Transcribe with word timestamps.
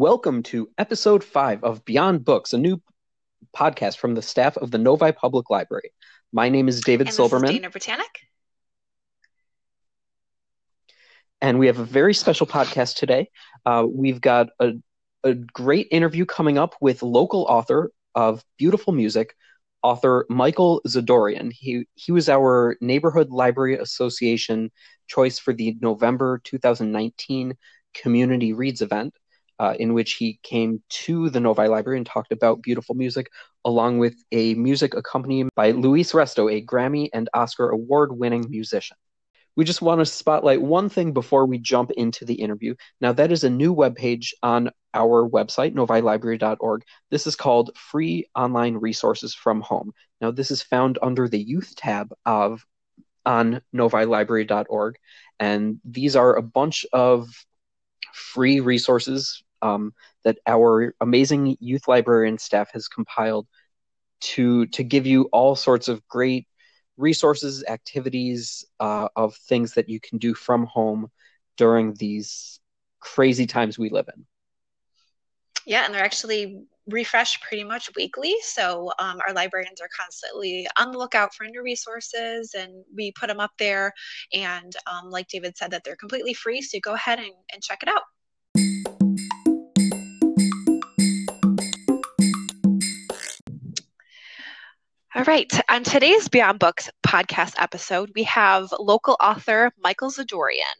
Welcome 0.00 0.44
to 0.44 0.70
episode 0.78 1.22
five 1.22 1.62
of 1.62 1.84
Beyond 1.84 2.24
Books, 2.24 2.54
a 2.54 2.58
new 2.58 2.80
podcast 3.54 3.98
from 3.98 4.14
the 4.14 4.22
staff 4.22 4.56
of 4.56 4.70
the 4.70 4.78
Novi 4.78 5.12
Public 5.12 5.50
Library. 5.50 5.92
My 6.32 6.48
name 6.48 6.68
is 6.68 6.80
David 6.80 7.08
and 7.08 7.14
Silverman. 7.14 7.48
This 7.48 7.50
is 7.50 7.56
Dana 7.58 7.70
Britannic. 7.70 8.20
And 11.42 11.58
we 11.58 11.66
have 11.66 11.78
a 11.78 11.84
very 11.84 12.14
special 12.14 12.46
podcast 12.46 12.96
today. 12.96 13.28
Uh, 13.66 13.84
we've 13.86 14.22
got 14.22 14.48
a, 14.58 14.72
a 15.22 15.34
great 15.34 15.88
interview 15.90 16.24
coming 16.24 16.56
up 16.56 16.76
with 16.80 17.02
local 17.02 17.42
author 17.42 17.92
of 18.14 18.42
beautiful 18.56 18.94
music, 18.94 19.34
author 19.82 20.24
Michael 20.30 20.80
Zadoorian. 20.88 21.52
He 21.52 21.84
he 21.94 22.10
was 22.10 22.30
our 22.30 22.74
Neighborhood 22.80 23.28
Library 23.28 23.76
Association 23.76 24.72
choice 25.08 25.38
for 25.38 25.52
the 25.52 25.76
November 25.82 26.40
2019 26.44 27.54
Community 27.92 28.54
Reads 28.54 28.80
event, 28.80 29.12
uh, 29.60 29.74
in 29.78 29.92
which 29.92 30.14
he 30.14 30.40
came 30.42 30.82
to 30.88 31.28
the 31.28 31.38
Novi 31.38 31.68
Library 31.68 31.98
and 31.98 32.06
talked 32.06 32.32
about 32.32 32.62
beautiful 32.62 32.94
music, 32.94 33.30
along 33.66 33.98
with 33.98 34.16
a 34.32 34.54
music 34.54 34.94
accompaniment 34.94 35.54
by 35.54 35.72
Luis 35.72 36.12
Resto, 36.12 36.50
a 36.50 36.64
Grammy 36.64 37.10
and 37.12 37.28
Oscar 37.34 37.68
award-winning 37.68 38.46
musician. 38.48 38.96
We 39.56 39.66
just 39.66 39.82
want 39.82 39.98
to 39.98 40.06
spotlight 40.06 40.62
one 40.62 40.88
thing 40.88 41.12
before 41.12 41.44
we 41.44 41.58
jump 41.58 41.90
into 41.90 42.24
the 42.24 42.34
interview. 42.34 42.74
Now, 43.02 43.12
that 43.12 43.30
is 43.30 43.44
a 43.44 43.50
new 43.50 43.74
webpage 43.74 44.28
on 44.42 44.70
our 44.94 45.28
website, 45.28 45.74
novilibrary.org. 45.74 46.82
This 47.10 47.26
is 47.26 47.36
called 47.36 47.76
Free 47.76 48.30
Online 48.34 48.78
Resources 48.78 49.34
from 49.34 49.60
Home. 49.60 49.92
Now, 50.22 50.30
this 50.30 50.50
is 50.50 50.62
found 50.62 50.98
under 51.02 51.28
the 51.28 51.38
Youth 51.38 51.74
tab 51.76 52.14
of 52.24 52.64
on 53.26 53.60
novilibrary.org, 53.74 54.96
and 55.38 55.80
these 55.84 56.16
are 56.16 56.36
a 56.36 56.42
bunch 56.42 56.86
of 56.94 57.28
free 58.14 58.60
resources 58.60 59.42
um, 59.62 59.92
that 60.24 60.38
our 60.46 60.94
amazing 61.00 61.56
youth 61.60 61.88
librarian 61.88 62.38
staff 62.38 62.70
has 62.72 62.88
compiled 62.88 63.46
to 64.20 64.66
to 64.66 64.82
give 64.82 65.06
you 65.06 65.28
all 65.32 65.56
sorts 65.56 65.88
of 65.88 66.06
great 66.08 66.46
resources, 66.96 67.64
activities 67.66 68.64
uh, 68.78 69.08
of 69.16 69.34
things 69.34 69.74
that 69.74 69.88
you 69.88 69.98
can 70.00 70.18
do 70.18 70.34
from 70.34 70.66
home 70.66 71.10
during 71.56 71.94
these 71.94 72.60
crazy 73.00 73.46
times 73.46 73.78
we 73.78 73.88
live 73.90 74.08
in. 74.14 74.26
Yeah, 75.66 75.84
and 75.84 75.94
they're 75.94 76.04
actually 76.04 76.62
refreshed 76.86 77.42
pretty 77.42 77.64
much 77.64 77.90
weekly. 77.94 78.34
So 78.42 78.90
um, 78.98 79.20
our 79.26 79.34
librarians 79.34 79.80
are 79.80 79.88
constantly 79.98 80.66
on 80.78 80.90
the 80.90 80.98
lookout 80.98 81.34
for 81.34 81.44
new 81.44 81.62
resources, 81.62 82.54
and 82.58 82.84
we 82.94 83.12
put 83.12 83.28
them 83.28 83.40
up 83.40 83.52
there. 83.58 83.92
And 84.32 84.74
um, 84.86 85.10
like 85.10 85.28
David 85.28 85.56
said, 85.56 85.70
that 85.70 85.82
they're 85.84 85.96
completely 85.96 86.34
free. 86.34 86.62
So 86.62 86.78
go 86.80 86.94
ahead 86.94 87.18
and, 87.18 87.32
and 87.52 87.62
check 87.62 87.82
it 87.82 87.88
out. 87.88 88.02
All 95.12 95.24
right. 95.24 95.52
On 95.68 95.82
today's 95.82 96.28
Beyond 96.28 96.60
Books 96.60 96.88
podcast 97.04 97.54
episode, 97.58 98.12
we 98.14 98.22
have 98.24 98.72
local 98.78 99.16
author 99.20 99.72
Michael 99.82 100.08
Zadoorian. 100.12 100.76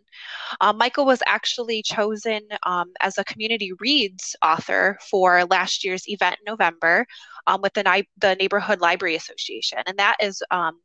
Uh, 0.60 0.72
Michael 0.72 1.04
was 1.04 1.20
actually 1.26 1.82
chosen 1.82 2.42
um, 2.62 2.92
as 3.00 3.18
a 3.18 3.24
community 3.24 3.72
reads 3.80 4.36
author 4.40 4.98
for 5.10 5.44
last 5.46 5.84
year's 5.84 6.08
event 6.08 6.36
in 6.38 6.52
November 6.52 7.06
um, 7.48 7.60
with 7.60 7.74
the, 7.74 8.04
the 8.18 8.36
Neighborhood 8.36 8.80
Library 8.80 9.16
Association. 9.16 9.78
And 9.86 9.98
that 9.98 10.16
is 10.22 10.44
um, 10.52 10.80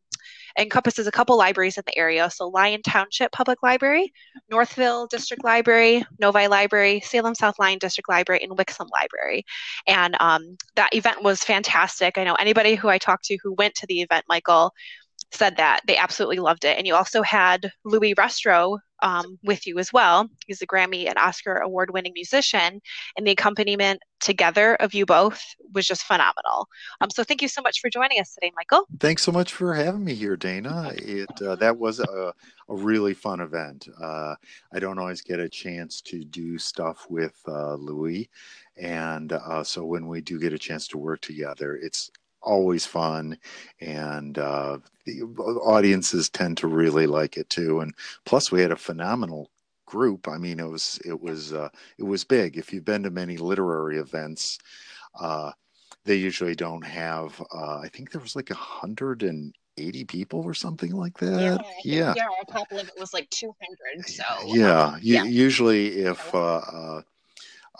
encompasses 0.57 1.07
a 1.07 1.11
couple 1.11 1.37
libraries 1.37 1.77
in 1.77 1.83
the 1.85 1.97
area. 1.97 2.29
So 2.29 2.47
Lyon 2.47 2.81
Township 2.81 3.31
Public 3.31 3.61
Library, 3.61 4.11
Northville 4.49 5.07
District 5.07 5.43
Library, 5.43 6.05
Novi 6.19 6.47
Library, 6.47 7.01
Salem 7.01 7.35
South 7.35 7.59
Lyon 7.59 7.79
District 7.79 8.09
Library, 8.09 8.41
and 8.43 8.57
Wixom 8.57 8.87
Library. 8.91 9.43
And 9.87 10.15
um, 10.19 10.57
that 10.75 10.93
event 10.93 11.23
was 11.23 11.43
fantastic. 11.43 12.17
I 12.17 12.23
know 12.23 12.35
anybody 12.35 12.75
who 12.75 12.89
I 12.89 12.97
talked 12.97 13.25
to 13.25 13.37
who 13.43 13.53
went 13.53 13.75
to 13.75 13.87
the 13.87 14.01
event, 14.01 14.25
Michael, 14.29 14.71
said 15.35 15.57
that 15.57 15.81
they 15.85 15.97
absolutely 15.97 16.39
loved 16.39 16.65
it. 16.65 16.77
And 16.77 16.87
you 16.87 16.95
also 16.95 17.21
had 17.21 17.71
Louis 17.83 18.15
Resto 18.15 18.79
um, 19.01 19.37
with 19.43 19.67
you 19.67 19.77
as 19.77 19.91
well. 19.91 20.29
He's 20.47 20.61
a 20.61 20.67
Grammy 20.67 21.07
and 21.07 21.17
Oscar 21.17 21.57
award 21.57 21.91
winning 21.91 22.13
musician, 22.13 22.81
and 23.17 23.27
the 23.27 23.31
accompaniment 23.31 24.01
together 24.19 24.75
of 24.75 24.93
you 24.93 25.05
both 25.05 25.43
was 25.73 25.85
just 25.85 26.03
phenomenal. 26.03 26.67
Um, 27.01 27.09
so 27.09 27.23
thank 27.23 27.41
you 27.41 27.47
so 27.47 27.61
much 27.61 27.81
for 27.81 27.89
joining 27.89 28.19
us 28.19 28.33
today, 28.33 28.51
Michael. 28.55 28.87
Thanks 28.99 29.23
so 29.23 29.31
much 29.31 29.53
for 29.53 29.73
having 29.73 30.03
me 30.03 30.15
here, 30.15 30.35
Dana. 30.35 30.91
It 30.95 31.29
uh, 31.41 31.55
that 31.57 31.77
was 31.77 31.99
a, 31.99 32.33
a 32.69 32.75
really 32.75 33.13
fun 33.13 33.41
event. 33.41 33.87
Uh, 34.01 34.35
I 34.73 34.79
don't 34.79 34.99
always 34.99 35.21
get 35.21 35.39
a 35.39 35.49
chance 35.49 36.01
to 36.01 36.23
do 36.23 36.57
stuff 36.57 37.05
with 37.09 37.39
uh, 37.47 37.75
Louis, 37.75 38.29
and 38.77 39.33
uh, 39.33 39.63
so 39.63 39.85
when 39.85 40.07
we 40.07 40.21
do 40.21 40.39
get 40.39 40.53
a 40.53 40.59
chance 40.59 40.87
to 40.89 40.97
work 40.97 41.21
together, 41.21 41.75
it's 41.75 42.11
always 42.45 42.85
fun 42.85 43.37
and 43.81 44.37
uh, 44.37 44.77
the 45.05 45.21
audiences 45.63 46.29
tend 46.29 46.57
to 46.57 46.67
really 46.67 47.07
like 47.07 47.37
it 47.37 47.49
too 47.49 47.79
and 47.81 47.93
plus 48.25 48.51
we 48.51 48.61
had 48.61 48.71
a 48.71 48.75
phenomenal 48.75 49.49
group. 49.85 50.27
I 50.27 50.37
mean 50.37 50.59
it 50.59 50.69
was 50.69 50.99
it 51.05 51.19
was 51.19 51.53
uh, 51.53 51.69
it 51.97 52.03
was 52.03 52.23
big. 52.23 52.57
If 52.57 52.73
you've 52.73 52.85
been 52.85 53.03
to 53.03 53.09
many 53.11 53.37
literary 53.37 53.97
events 53.97 54.59
uh, 55.19 55.51
they 56.05 56.15
usually 56.15 56.55
don't 56.55 56.85
have 56.85 57.41
uh, 57.53 57.79
i 57.79 57.89
think 57.89 58.11
there 58.11 58.21
was 58.21 58.35
like 58.35 58.51
a 58.51 58.55
hundred 58.55 59.23
and 59.23 59.53
80 59.77 60.05
people 60.05 60.41
or 60.41 60.53
something 60.53 60.91
like 60.91 61.17
that. 61.17 61.61
Yeah 61.83 62.13
yeah. 62.15 62.27
our 62.37 62.45
top 62.49 62.71
limit 62.71 62.93
was 62.97 63.13
like 63.13 63.29
200 63.29 64.07
so 64.07 64.23
yeah, 64.45 64.83
um, 64.83 64.99
yeah. 65.01 65.23
usually 65.23 65.97
if 65.97 66.33
uh, 66.33 66.57
uh 66.57 67.01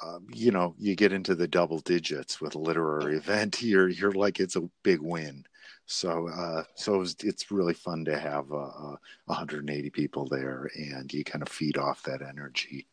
um, 0.04 0.28
you 0.34 0.52
know, 0.52 0.76
you 0.78 0.96
get 0.96 1.14
into 1.14 1.36
the 1.36 1.48
double 1.48 1.80
digits 1.80 2.42
with 2.42 2.56
a 2.56 2.60
literary 2.60 3.18
event, 3.18 3.62
you're 3.62 3.90
you're 3.90 4.12
like 4.12 4.40
it's 4.40 4.56
a 4.56 4.70
big 4.84 5.02
win. 5.02 5.46
So, 5.88 6.30
uh, 6.30 6.64
so 6.74 7.02
it's, 7.02 7.16
it's 7.24 7.52
really 7.52 7.76
fun 7.76 8.06
to 8.06 8.18
have 8.18 8.52
uh, 8.52 8.56
uh, 8.56 8.96
180 9.26 9.90
people 9.92 10.26
there, 10.26 10.70
and 10.76 11.14
you 11.14 11.24
kind 11.24 11.44
of 11.44 11.50
feed 11.50 11.78
off 11.78 12.02
that 12.04 12.24
energy. 12.24 12.88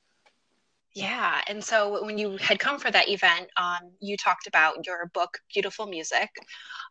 Yeah, 0.94 1.40
and 1.48 1.64
so 1.64 2.04
when 2.04 2.18
you 2.18 2.36
had 2.36 2.58
come 2.58 2.78
for 2.78 2.90
that 2.90 3.08
event, 3.08 3.48
um, 3.56 3.92
you 4.00 4.18
talked 4.18 4.46
about 4.46 4.86
your 4.86 5.06
book, 5.14 5.38
Beautiful 5.50 5.86
Music. 5.86 6.28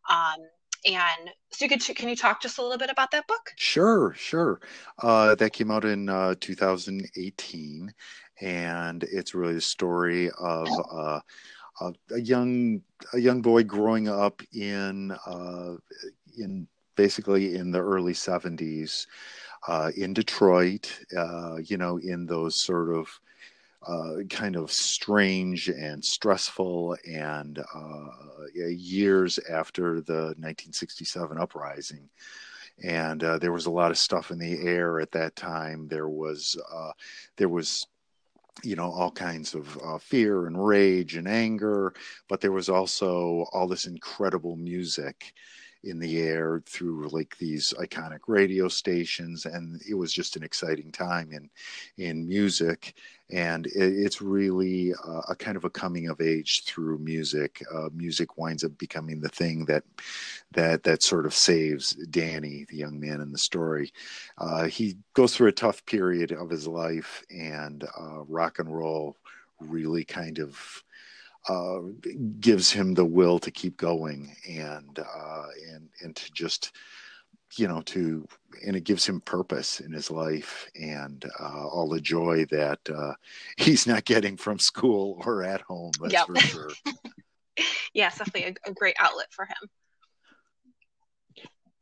Um, 0.10 0.38
and 0.86 1.30
so 1.52 1.66
you 1.66 1.70
could 1.70 1.96
can 1.96 2.10
you 2.10 2.16
talk 2.16 2.42
just 2.42 2.58
a 2.58 2.62
little 2.62 2.78
bit 2.78 2.90
about 2.90 3.12
that 3.12 3.28
book 3.28 3.54
sure 3.56 4.14
sure 4.18 4.60
uh, 5.04 5.36
that 5.36 5.54
came 5.54 5.70
out 5.70 5.86
in 5.86 6.10
uh, 6.10 6.34
2018 6.40 7.94
and 8.42 9.04
it's 9.04 9.34
really 9.34 9.54
the 9.54 9.62
story 9.62 10.30
of 10.40 10.68
uh, 10.92 11.20
a, 11.82 11.94
a, 12.12 12.20
young 12.20 12.82
a 13.14 13.20
young 13.20 13.42
boy 13.42 13.64
growing 13.64 14.10
up 14.10 14.42
in 14.54 15.12
uh, 15.26 15.76
in 16.38 16.68
basically 16.96 17.56
in 17.56 17.72
the 17.72 17.80
early 17.80 18.14
70s 18.14 19.08
uh, 19.68 19.92
in 19.96 20.14
Detroit, 20.14 20.92
uh, 21.18 21.58
you 21.64 21.78
know, 21.78 21.98
in 21.98 22.26
those 22.26 22.56
sort 22.56 22.94
of 22.94 23.20
uh, 23.88 24.24
kind 24.30 24.56
of 24.56 24.72
strange 24.72 25.70
and 25.70 26.04
stressful 26.04 26.96
and 27.08 27.60
uh, 27.60 28.06
years 28.54 29.40
after 29.50 30.02
the 30.02 30.36
1967 30.38 31.38
uprising 31.40 32.10
and 32.84 33.24
uh, 33.24 33.38
there 33.38 33.52
was 33.52 33.66
a 33.66 33.72
lot 33.72 33.92
of 33.92 33.98
stuff 33.98 34.32
in 34.32 34.40
the 34.40 34.60
air 34.62 35.00
at 35.00 35.12
that 35.12 35.36
time. 35.36 35.88
There 35.88 36.10
was 36.10 36.58
uh, 36.74 36.92
there 37.38 37.50
was 37.50 37.88
you 38.64 38.76
know 38.76 38.92
all 38.92 39.12
kinds 39.12 39.54
of 39.54 39.78
uh, 39.84 39.98
fear 39.98 40.46
and 40.46 40.66
rage 40.66 41.16
and 41.16 41.28
anger 41.28 41.94
but 42.28 42.42
there 42.42 42.52
was 42.52 42.70
also 42.70 43.46
all 43.54 43.68
this 43.68 43.86
incredible 43.86 44.56
music 44.56 45.34
in 45.84 46.00
the 46.00 46.20
air 46.20 46.62
through 46.66 47.08
like 47.10 47.38
these 47.38 47.74
iconic 47.80 48.20
radio 48.28 48.68
stations 48.68 49.46
and 49.46 49.82
it 49.90 49.96
was 49.96 50.14
just 50.14 50.36
an 50.36 50.44
exciting 50.44 50.92
time 50.92 51.32
in 51.32 51.50
in 51.98 52.28
music. 52.28 52.96
And 53.32 53.66
it, 53.68 53.74
it's 53.76 54.22
really 54.22 54.94
uh, 54.94 55.22
a 55.30 55.36
kind 55.36 55.56
of 55.58 55.64
a 55.64 55.70
coming 55.70 56.10
of 56.10 56.22
age 56.22 56.64
through 56.66 57.00
music. 57.00 57.64
Uh, 57.74 57.90
music 57.94 58.38
winds 58.38 58.64
up 58.64 58.78
becoming 58.78 59.22
the 59.22 59.30
thing 59.30 59.66
that 59.66 59.84
that 60.52 60.84
that 60.84 61.02
sort 61.02 61.26
of 61.26 61.34
saves 61.34 61.92
danny 62.10 62.66
the 62.70 62.78
young 62.78 63.00
man 63.00 63.22
in 63.22 63.32
the 63.32 63.38
story. 63.38 63.92
Uh, 64.38 64.66
he 64.66 64.98
goes 65.14 65.36
through 65.36 65.48
a 65.48 65.54
tough 65.54 65.86
period 65.86 66.32
of 66.32 66.50
his 66.50 66.68
life 66.68 67.24
and 67.32 67.86
uh, 68.00 68.24
rock 68.28 68.60
and 68.60 68.76
roll 68.76 69.18
really 69.60 70.04
kind 70.04 70.40
of 70.40 70.84
uh, 71.50 71.80
gives 72.40 72.72
him 72.72 72.94
the 72.94 73.06
will 73.06 73.40
to 73.40 73.52
keep 73.52 73.78
going 73.78 74.36
and 74.48 75.00
uh, 75.00 75.46
and 75.74 75.90
and 76.02 76.16
to 76.16 76.32
just 76.32 76.72
you 77.58 77.68
know 77.68 77.82
to 77.82 78.28
and 78.66 78.76
it 78.76 78.84
gives 78.84 79.06
him 79.06 79.22
purpose 79.22 79.80
in 79.80 79.92
his 79.92 80.12
life 80.12 80.70
and 80.76 81.26
uh, 81.40 81.68
all 81.68 81.90
the 81.90 82.02
joy 82.02 82.46
that 82.52 82.80
uh, 82.94 83.14
he's 83.58 83.88
not 83.88 84.06
getting 84.06 84.38
from 84.38 84.60
school 84.60 85.22
or 85.26 85.44
at 85.44 85.62
home. 85.62 85.92
That's 86.00 86.14
yep. 86.14 86.28
for 86.28 86.36
sure. 86.38 86.70
yeah, 87.94 88.08
it's 88.08 88.18
definitely 88.18 88.56
a, 88.66 88.70
a 88.70 88.74
great 88.74 88.96
outlet 89.00 89.28
for 89.32 89.46
him. 89.46 89.70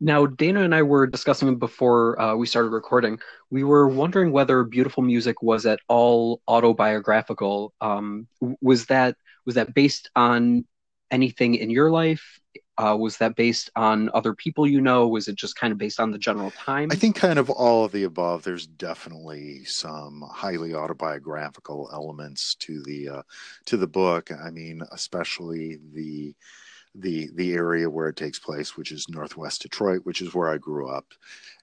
Now, 0.02 0.26
Dana 0.26 0.62
and 0.62 0.74
I 0.74 0.84
were 0.84 1.08
discussing 1.08 1.60
before 1.60 2.20
uh, 2.22 2.36
we 2.36 2.48
started 2.48 2.70
recording. 2.70 3.20
We 3.50 3.66
were 3.66 3.88
wondering 3.88 4.32
whether 4.32 4.64
Beautiful 4.64 5.04
Music 5.04 5.42
was 5.42 5.66
at 5.66 5.80
all 5.90 6.42
autobiographical. 6.48 7.74
Um, 7.82 8.28
was 8.62 8.86
that 8.86 9.18
was 9.50 9.56
that 9.56 9.74
based 9.74 10.12
on 10.16 10.64
anything 11.10 11.56
in 11.56 11.72
your 11.72 11.90
life? 11.90 12.40
Uh, 12.78 12.96
was 12.96 13.18
that 13.18 13.36
based 13.36 13.72
on 13.76 14.08
other 14.14 14.36
people 14.36 14.68
you 14.68 14.80
know? 14.80 15.08
Was 15.08 15.28
it 15.28 15.34
just 15.34 15.56
kind 15.56 15.72
of 15.72 15.80
based 15.80 16.00
on 16.00 16.12
the 16.12 16.20
general 16.20 16.52
time? 16.52 16.90
I 16.92 16.96
think 16.96 17.16
kind 17.16 17.40
of 17.40 17.50
all 17.50 17.84
of 17.84 17.92
the 17.92 18.04
above. 18.04 18.44
There's 18.44 18.68
definitely 18.68 19.66
some 19.66 20.24
highly 20.32 20.76
autobiographical 20.76 21.90
elements 21.92 22.54
to 22.58 22.84
the 22.84 23.10
uh, 23.10 23.22
to 23.66 23.76
the 23.76 23.88
book. 23.88 24.30
I 24.32 24.52
mean, 24.52 24.84
especially 24.92 25.80
the 25.96 26.36
the 26.96 27.30
the 27.36 27.54
area 27.54 27.90
where 27.90 28.08
it 28.08 28.16
takes 28.16 28.40
place, 28.40 28.76
which 28.76 28.92
is 28.92 29.08
Northwest 29.10 29.62
Detroit, 29.62 30.02
which 30.06 30.22
is 30.22 30.34
where 30.34 30.50
I 30.50 30.58
grew 30.58 30.90
up, 30.90 31.14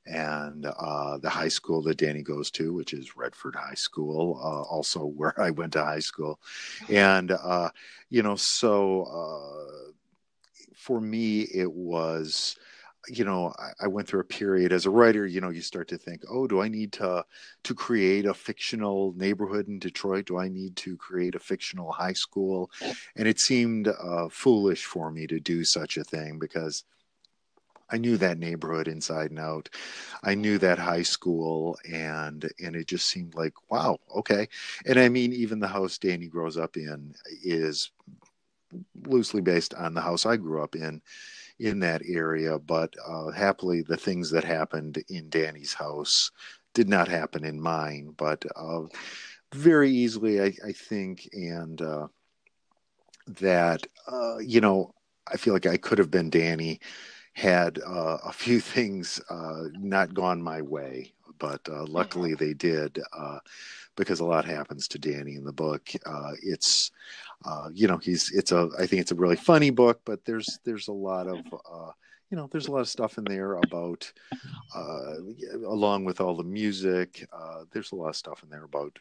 and 0.07 0.67
uh, 0.67 1.19
the 1.19 1.31
high 1.31 1.49
school 1.49 1.83
that 1.83 1.99
Danny 1.99 2.23
goes 2.23 2.51
to, 2.53 2.73
which 2.73 2.93
is 2.93 3.17
Redford 3.17 3.57
High 3.57 3.75
School, 3.75 4.41
uh, 4.43 4.63
also 4.63 5.05
where 5.17 5.39
I 5.41 5.51
went 5.51 5.73
to 5.75 5.85
high 5.85 6.01
school, 6.01 6.39
and 6.89 7.33
uh, 7.33 7.71
you 8.11 8.23
know, 8.23 8.37
so 8.37 9.05
uh, 9.05 9.91
for 10.77 11.01
me, 11.01 11.43
it 11.43 11.71
was 11.71 12.57
you 13.09 13.25
know 13.25 13.53
I, 13.59 13.85
I, 13.85 13.87
went 13.87 14.09
through 14.09 14.21
a 14.21 14.25
period 14.25 14.73
as 14.73 14.87
a 14.87 14.91
writer 14.91 15.27
you 15.27 15.41
know 15.41 15.51
you 15.51 15.63
start 15.63 15.89
to 15.89 15.99
think 15.99 16.23
oh 16.31 16.47
do 16.47 16.61
i 16.61 16.69
need 16.69 16.93
to 16.95 17.25
to 17.65 17.75
create 17.75 18.27
a 18.27 18.35
fictional 18.35 19.15
neighborhood 19.17 19.69
in 19.69 19.79
detroit 19.79 20.27
do 20.27 20.39
i 20.39 20.49
need 20.49 20.77
to 20.77 20.97
create 20.97 21.35
a 21.35 21.41
fictional 21.41 21.93
high 21.93 22.13
school 22.13 22.71
and 23.17 23.29
it 23.29 23.39
seemed 23.39 23.89
uh, 23.89 24.29
foolish 24.31 24.85
for 24.85 25.11
me 25.11 25.27
to 25.27 25.41
do 25.41 25.65
such 25.65 25.97
a 25.97 26.05
thing 26.05 26.39
because 26.39 26.85
I 27.89 27.99
knew 27.99 28.17
that 28.17 28.39
neighborhood 28.39 28.89
inside 28.89 29.31
and 29.31 29.39
out. 29.39 29.69
I 30.25 30.35
knew 30.35 30.59
that 30.59 30.79
high 30.79 31.05
school 31.05 31.79
and 31.89 32.51
and 32.61 32.75
it 32.75 32.89
just 32.89 33.09
seemed 33.09 33.37
like 33.37 33.55
wow, 33.71 33.99
okay. 34.15 34.49
And 34.87 34.99
I 34.99 35.09
mean 35.09 35.33
even 35.33 35.61
the 35.61 35.69
house 35.69 35.97
Danny 35.99 36.27
grows 36.27 36.57
up 36.57 36.77
in 36.77 37.15
is 37.45 37.93
loosely 39.07 39.41
based 39.41 39.75
on 39.75 39.95
the 39.95 40.01
house 40.01 40.27
I 40.27 40.37
grew 40.37 40.63
up 40.63 40.75
in 40.75 41.01
in 41.59 41.81
that 41.81 42.03
area. 42.07 42.59
But 42.59 42.95
uh, 43.07 43.31
happily, 43.31 43.83
the 43.83 43.97
things 43.97 44.31
that 44.31 44.45
happened 44.45 45.03
in 45.09 45.29
Danny's 45.29 45.75
house 45.75 46.31
did 46.75 46.89
not 46.89 47.09
happen 47.09 47.45
in 47.45 47.61
mine. 47.61 48.15
But 48.17 48.45
uh, 48.55 48.83
very 49.55 49.91
easily, 49.91 50.41
I, 50.41 50.53
I 50.65 50.73
think, 50.73 51.29
and 51.33 51.81
uh, 51.81 52.09
that 53.27 53.87
uh, 54.07 54.39
you 54.39 54.61
know, 54.61 54.95
I 55.33 55.37
feel 55.37 55.55
like 55.55 55.67
I 55.67 55.77
could 55.77 55.99
have 55.99 56.11
been 56.11 56.31
Danny 56.31 56.81
had 57.33 57.79
uh, 57.87 58.19
a 58.25 58.33
few 58.33 58.61
things 58.75 59.21
uh, 59.31 59.65
not 59.73 60.15
gone 60.15 60.43
my 60.43 60.63
way. 60.63 61.13
But 61.39 61.69
luckily, 61.69 62.35
they 62.35 62.55
did 62.55 62.99
because 63.97 64.21
a 64.21 64.25
lot 64.25 64.45
happens 64.45 64.87
to 64.89 64.99
Danny 64.99 65.35
in 65.35 65.45
the 65.45 65.53
book. 65.53 65.89
Uh, 66.05 66.33
it's 66.43 66.91
uh, 67.45 67.69
you 67.73 67.89
know 67.89 67.99
he's 67.99 68.31
it's 68.33 68.53
a 68.53 68.69
I 68.79 68.87
think 68.87 69.01
it's 69.01 69.13
a 69.13 69.17
really 69.17 69.37
funny 69.37 69.71
book, 69.71 70.01
but 70.05 70.25
there's 70.25 70.59
there's 70.65 70.89
a 70.89 70.93
lot 70.93 71.27
of 71.27 71.39
uh, 71.39 71.91
you 72.31 72.37
know 72.37 72.49
there's 72.51 72.69
a 72.69 72.73
lot 72.73 72.81
of 72.81 72.89
stuff 72.89 73.19
in 73.19 73.25
there 73.25 73.55
about 73.55 74.13
uh, 74.75 75.15
along 75.67 76.05
with 76.05 76.21
all 76.21 76.37
the 76.37 76.45
music. 76.45 77.27
Uh, 77.33 77.65
there's 77.73 77.93
a 77.93 77.97
lot 77.97 78.11
of 78.11 78.17
stuff 78.17 78.43
in 78.43 78.51
there 78.51 78.65
about 78.65 78.99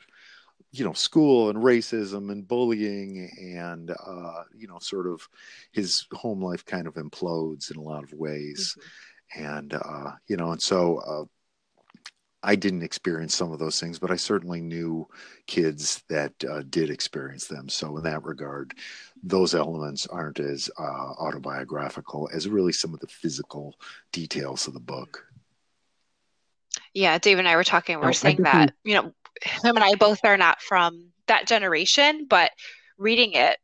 you 0.72 0.86
know 0.86 0.94
school 0.94 1.50
and 1.50 1.60
racism 1.60 2.32
and 2.32 2.48
bullying 2.48 3.30
and 3.40 3.92
uh, 3.92 4.44
you 4.56 4.68
know 4.68 4.80
sort 4.80 5.08
of 5.08 5.28
his 5.72 6.08
home 6.14 6.42
life 6.42 6.66
kind 6.66 6.88
of 6.88 6.96
implodes 6.96 7.72
in 7.72 7.78
a 7.78 7.84
lot 7.84 8.04
of 8.04 8.14
ways. 8.14 8.76
Mm-hmm. 8.78 8.90
And 9.38 9.74
you 10.28 10.38
know, 10.38 10.52
and 10.52 10.62
so 10.62 11.28
I 12.46 12.56
didn't 12.56 12.84
experience 12.84 13.36
some 13.36 13.52
of 13.52 13.60
those 13.60 13.80
things, 13.80 13.98
but 13.98 14.12
I 14.12 14.16
certainly 14.16 14.62
knew 14.62 15.08
kids 15.48 16.04
that 16.10 16.32
uh, 16.48 16.62
did 16.70 16.92
experience 16.92 17.48
them. 17.48 17.68
So, 17.68 17.98
in 17.98 18.04
that 18.04 18.24
regard, 18.24 18.76
those 19.24 19.56
elements 19.56 20.06
aren't 20.06 20.40
as 20.40 20.70
uh, 20.78 20.82
autobiographical 20.84 22.30
as 22.32 22.48
really 22.48 22.72
some 22.72 22.94
of 22.94 23.00
the 23.00 23.08
physical 23.08 23.76
details 24.12 24.68
of 24.68 24.74
the 24.74 24.80
book. 24.80 25.26
Yeah, 26.94 27.18
Dave 27.18 27.40
and 27.40 27.48
I 27.48 27.56
were 27.56 27.64
talking. 27.64 28.00
We 28.00 28.06
are 28.06 28.10
oh, 28.10 28.14
saying 28.14 28.44
that 28.44 28.74
you 28.84 28.94
know, 28.94 29.12
him 29.42 29.76
and 29.76 29.84
I 29.84 29.96
both 29.96 30.20
are 30.24 30.38
not 30.38 30.62
from 30.62 31.08
that 31.28 31.48
generation, 31.48 32.28
but 32.30 32.52
reading 32.98 33.34
it, 33.34 33.58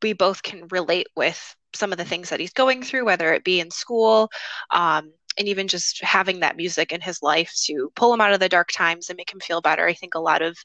we 0.00 0.12
both 0.12 0.42
can 0.42 0.68
relate 0.68 1.08
with 1.16 1.56
some 1.74 1.92
of 1.92 1.98
the 1.98 2.04
things 2.04 2.30
that 2.30 2.40
he's 2.40 2.52
going 2.52 2.82
through, 2.82 3.04
whether 3.04 3.32
it 3.32 3.44
be 3.44 3.60
in 3.60 3.70
school, 3.70 4.30
um, 4.70 5.12
and 5.38 5.48
even 5.48 5.68
just 5.68 6.02
having 6.02 6.40
that 6.40 6.56
music 6.56 6.92
in 6.92 7.00
his 7.00 7.22
life 7.22 7.52
to 7.64 7.90
pull 7.94 8.12
him 8.12 8.20
out 8.20 8.32
of 8.32 8.40
the 8.40 8.48
dark 8.48 8.70
times 8.72 9.08
and 9.08 9.16
make 9.16 9.32
him 9.32 9.40
feel 9.40 9.60
better. 9.60 9.86
I 9.86 9.94
think 9.94 10.14
a 10.14 10.20
lot 10.20 10.42
of 10.42 10.56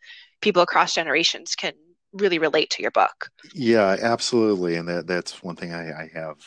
people 0.42 0.62
across 0.62 0.96
generations 0.96 1.56
can 1.56 1.74
really 2.14 2.40
relate 2.40 2.70
to 2.72 2.82
your 2.82 2.92
book. 2.92 3.30
Yeah, 3.54 3.98
absolutely, 4.02 4.76
and 4.76 4.88
that 4.88 5.08
that's 5.08 5.44
one 5.44 5.56
thing 5.56 5.74
I, 5.74 6.04
I 6.04 6.12
have 6.14 6.38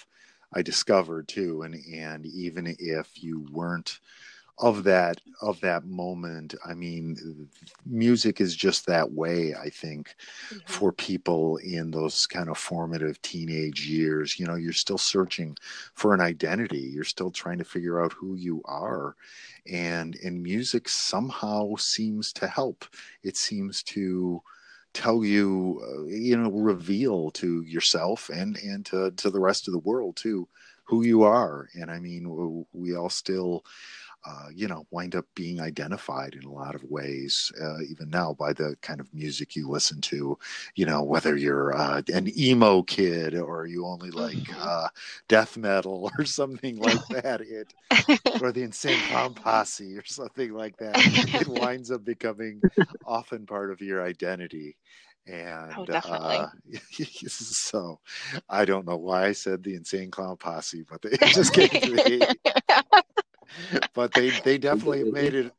I 0.52 0.62
discovered 0.62 1.28
too. 1.28 1.62
And 1.62 1.74
and 1.74 2.26
even 2.26 2.74
if 2.78 3.22
you 3.22 3.46
weren't 3.52 4.00
of 4.58 4.84
that 4.84 5.20
of 5.42 5.60
that 5.60 5.84
moment 5.84 6.54
i 6.64 6.72
mean 6.72 7.48
music 7.84 8.40
is 8.40 8.56
just 8.56 8.86
that 8.86 9.10
way 9.12 9.54
i 9.54 9.68
think 9.68 10.14
mm-hmm. 10.48 10.58
for 10.66 10.92
people 10.92 11.58
in 11.58 11.90
those 11.90 12.26
kind 12.26 12.48
of 12.48 12.58
formative 12.58 13.20
teenage 13.22 13.86
years. 13.86 14.38
You 14.38 14.46
know 14.46 14.54
you're 14.54 14.72
still 14.72 14.98
searching 14.98 15.56
for 15.94 16.14
an 16.14 16.20
identity. 16.20 16.78
You're 16.78 17.04
still 17.04 17.30
trying 17.30 17.58
to 17.58 17.64
figure 17.64 18.02
out 18.02 18.12
who 18.12 18.34
you 18.34 18.62
are. 18.64 19.16
And 19.70 20.16
and 20.24 20.42
music 20.42 20.88
somehow 20.88 21.76
seems 21.76 22.32
to 22.34 22.46
help. 22.46 22.84
It 23.22 23.36
seems 23.36 23.82
to 23.84 24.42
tell 24.92 25.24
you 25.24 25.82
uh, 25.84 26.04
you 26.06 26.36
know 26.36 26.50
reveal 26.50 27.30
to 27.32 27.62
yourself 27.62 28.30
and 28.30 28.56
and 28.58 28.86
to 28.86 29.10
to 29.12 29.30
the 29.30 29.40
rest 29.40 29.68
of 29.68 29.72
the 29.72 29.80
world 29.80 30.16
too 30.16 30.48
who 30.84 31.04
you 31.04 31.22
are. 31.22 31.68
And 31.74 31.90
i 31.90 31.98
mean 31.98 32.64
we 32.72 32.96
all 32.96 33.10
still 33.10 33.64
uh, 34.24 34.48
you 34.54 34.66
know, 34.66 34.86
wind 34.90 35.14
up 35.14 35.24
being 35.34 35.60
identified 35.60 36.34
in 36.34 36.44
a 36.44 36.52
lot 36.52 36.74
of 36.74 36.82
ways, 36.84 37.52
uh, 37.62 37.80
even 37.88 38.10
now 38.10 38.32
by 38.32 38.52
the 38.52 38.76
kind 38.82 39.00
of 39.00 39.12
music 39.14 39.54
you 39.54 39.68
listen 39.68 40.00
to. 40.00 40.36
You 40.74 40.86
know, 40.86 41.02
whether 41.02 41.36
you're 41.36 41.76
uh, 41.76 42.02
an 42.12 42.30
emo 42.38 42.82
kid 42.82 43.34
or 43.36 43.66
you 43.66 43.86
only 43.86 44.10
like 44.10 44.36
mm-hmm. 44.36 44.60
uh, 44.60 44.88
death 45.28 45.56
metal 45.56 46.10
or 46.18 46.24
something 46.24 46.78
like 46.78 47.06
that, 47.10 47.40
it 47.40 47.72
or 48.42 48.52
the 48.52 48.62
Insane 48.62 49.00
Clown 49.08 49.34
Posse 49.34 49.96
or 49.96 50.04
something 50.04 50.52
like 50.52 50.76
that, 50.78 50.94
it 50.96 51.48
winds 51.60 51.90
up 51.90 52.04
becoming 52.04 52.60
often 53.04 53.46
part 53.46 53.70
of 53.70 53.80
your 53.80 54.02
identity. 54.02 54.76
And 55.28 55.72
oh. 55.76 55.84
Uh, 55.92 56.48
so 57.26 57.98
I 58.48 58.64
don't 58.64 58.86
know 58.86 58.96
why 58.96 59.26
I 59.26 59.32
said 59.32 59.64
the 59.64 59.74
insane 59.74 60.10
clown 60.10 60.36
posse, 60.36 60.84
but 60.88 61.04
it 61.04 61.20
just 61.20 61.52
came 61.52 61.68
to 61.68 61.90
me. 61.90 62.20
but 63.94 64.12
they 64.12 64.30
they 64.40 64.58
definitely 64.68 65.10
made 65.10 65.34
it. 65.34 65.52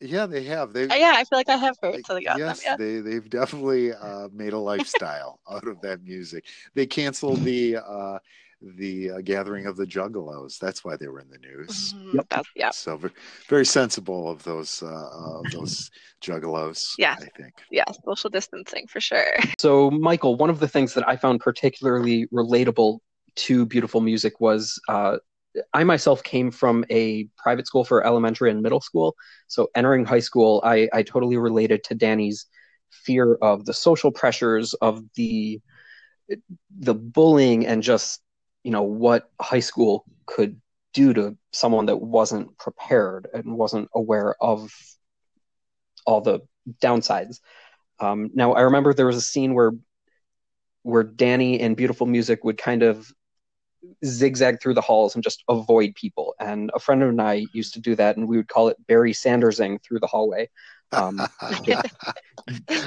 Yeah, 0.00 0.26
they 0.26 0.42
have. 0.44 0.72
They 0.72 0.88
uh, 0.88 0.94
yeah, 0.94 1.14
I 1.16 1.24
feel 1.24 1.38
like 1.38 1.48
I 1.48 1.56
have 1.56 1.76
heard 1.80 2.04
something. 2.04 2.24
Yes, 2.24 2.62
them, 2.62 2.72
yeah. 2.72 2.76
they 2.76 3.00
they've 3.00 3.30
definitely 3.30 3.92
uh, 3.92 4.28
made 4.32 4.52
a 4.52 4.58
lifestyle 4.58 5.40
out 5.50 5.66
of 5.66 5.80
that 5.82 6.02
music. 6.02 6.44
They 6.74 6.86
canceled 6.86 7.42
the 7.44 7.76
uh, 7.76 8.18
the 8.60 9.10
uh, 9.10 9.20
gathering 9.20 9.66
of 9.66 9.76
the 9.76 9.86
Juggalos. 9.86 10.58
That's 10.58 10.84
why 10.84 10.96
they 10.96 11.08
were 11.08 11.20
in 11.20 11.30
the 11.30 11.38
news. 11.38 11.94
Mm-hmm. 11.94 12.18
Yep. 12.30 12.46
yeah. 12.56 12.70
So 12.70 13.00
very 13.48 13.66
sensible 13.66 14.28
of 14.28 14.42
those 14.42 14.82
uh, 14.82 15.08
of 15.12 15.44
those 15.52 15.90
Juggalos. 16.22 16.94
Yeah, 16.98 17.16
I 17.18 17.26
think. 17.36 17.54
Yeah, 17.70 17.84
social 18.04 18.30
distancing 18.30 18.86
for 18.86 19.00
sure. 19.00 19.36
So, 19.58 19.90
Michael, 19.90 20.36
one 20.36 20.50
of 20.50 20.60
the 20.60 20.68
things 20.68 20.94
that 20.94 21.08
I 21.08 21.16
found 21.16 21.40
particularly 21.40 22.26
relatable 22.26 22.98
to 23.34 23.66
beautiful 23.66 24.00
music 24.00 24.40
was 24.40 24.80
uh, 24.88 25.18
I 25.72 25.84
myself 25.84 26.22
came 26.22 26.50
from 26.50 26.84
a 26.90 27.28
private 27.36 27.66
school 27.66 27.84
for 27.84 28.04
elementary 28.06 28.50
and 28.50 28.62
middle 28.62 28.80
school. 28.80 29.14
So 29.48 29.68
entering 29.74 30.04
high 30.04 30.20
school, 30.20 30.62
I, 30.64 30.88
I 30.92 31.02
totally 31.02 31.36
related 31.36 31.84
to 31.84 31.94
Danny's 31.94 32.46
fear 32.90 33.34
of 33.34 33.64
the 33.64 33.74
social 33.74 34.10
pressures 34.10 34.74
of 34.74 35.02
the 35.14 35.60
the 36.78 36.94
bullying 36.94 37.66
and 37.66 37.82
just 37.82 38.22
you 38.62 38.70
know 38.70 38.82
what 38.82 39.30
high 39.40 39.60
school 39.60 40.04
could 40.26 40.60
do 40.94 41.12
to 41.12 41.36
someone 41.52 41.86
that 41.86 41.96
wasn't 41.96 42.56
prepared 42.58 43.28
and 43.32 43.56
wasn't 43.56 43.88
aware 43.94 44.36
of 44.40 44.70
all 46.06 46.20
the 46.20 46.40
downsides. 46.82 47.40
Um, 47.98 48.30
now 48.34 48.52
I 48.52 48.62
remember 48.62 48.92
there 48.92 49.06
was 49.06 49.16
a 49.16 49.20
scene 49.20 49.54
where 49.54 49.72
where 50.82 51.04
Danny 51.04 51.60
and 51.60 51.76
beautiful 51.76 52.06
music 52.06 52.44
would 52.44 52.58
kind 52.58 52.82
of 52.82 53.10
zigzag 54.04 54.60
through 54.60 54.74
the 54.74 54.80
halls 54.80 55.14
and 55.14 55.24
just 55.24 55.44
avoid 55.48 55.94
people. 55.94 56.34
And 56.38 56.70
a 56.74 56.78
friend 56.78 57.02
and 57.02 57.20
I 57.20 57.46
used 57.52 57.74
to 57.74 57.80
do 57.80 57.94
that, 57.96 58.16
and 58.16 58.28
we 58.28 58.36
would 58.36 58.48
call 58.48 58.68
it 58.68 58.86
Barry 58.86 59.12
Sandersing 59.12 59.82
through 59.82 60.00
the 60.00 60.06
hallway. 60.06 60.48
Um, 60.92 61.20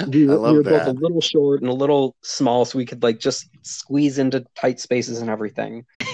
we, 0.08 0.26
we, 0.26 0.26
were 0.26 0.62
that. 0.62 0.86
both 0.86 0.86
a 0.86 0.92
little 0.92 1.20
short 1.20 1.60
and 1.60 1.70
a 1.70 1.74
little 1.74 2.16
small, 2.22 2.64
so 2.64 2.78
we 2.78 2.86
could 2.86 3.02
like 3.02 3.18
just 3.18 3.48
squeeze 3.62 4.18
into 4.18 4.44
tight 4.54 4.80
spaces 4.80 5.20
and 5.20 5.30
everything. 5.30 5.84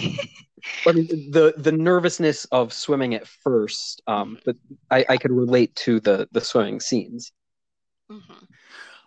I 0.87 0.93
mean, 0.93 1.31
the 1.31 1.55
the 1.57 1.73
nervousness 1.73 2.45
of 2.47 2.73
swimming 2.73 3.15
at 3.15 3.27
first, 3.27 4.01
um, 4.07 4.39
but 4.45 4.57
I, 4.91 5.05
I 5.09 5.17
could 5.17 5.33
relate 5.33 5.75
to 5.77 6.01
the 6.01 6.29
the 6.33 6.41
swimming 6.41 6.81
scenes. 6.81 7.33
Mm-hmm. 8.11 8.45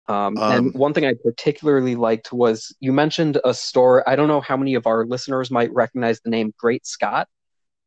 Um, 0.08 0.38
um, 0.38 0.52
and 0.52 0.74
one 0.74 0.94
thing 0.94 1.06
I 1.06 1.14
particularly 1.24 1.96
liked 1.96 2.32
was 2.32 2.76
you 2.80 2.94
mentioned 2.94 3.40
a 3.44 3.54
store. 3.54 4.08
I 4.08 4.16
don't 4.16 4.28
know 4.28 4.42
how 4.42 4.56
many 4.56 4.76
of 4.76 4.86
our 4.86 5.06
listeners 5.06 5.50
might 5.50 5.74
recognize 5.74 6.22
the 6.22 6.30
name 6.30 6.54
Great 6.58 6.86
Scott, 6.86 7.28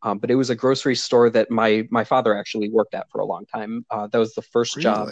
um, 0.03 0.19
but 0.19 0.31
it 0.31 0.35
was 0.35 0.51
a 0.51 0.57
grocery 0.57 0.97
store 0.97 1.31
that 1.31 1.51
my 1.51 1.87
my 1.91 2.05
father 2.05 2.37
actually 2.37 2.71
worked 2.71 2.95
at 2.95 3.09
for 3.11 3.21
a 3.21 3.25
long 3.25 3.47
time. 3.47 3.85
Uh, 3.91 4.09
that 4.09 4.19
was 4.19 4.35
the 4.35 4.43
first 4.43 4.77
really? 4.77 4.83
job 4.83 5.09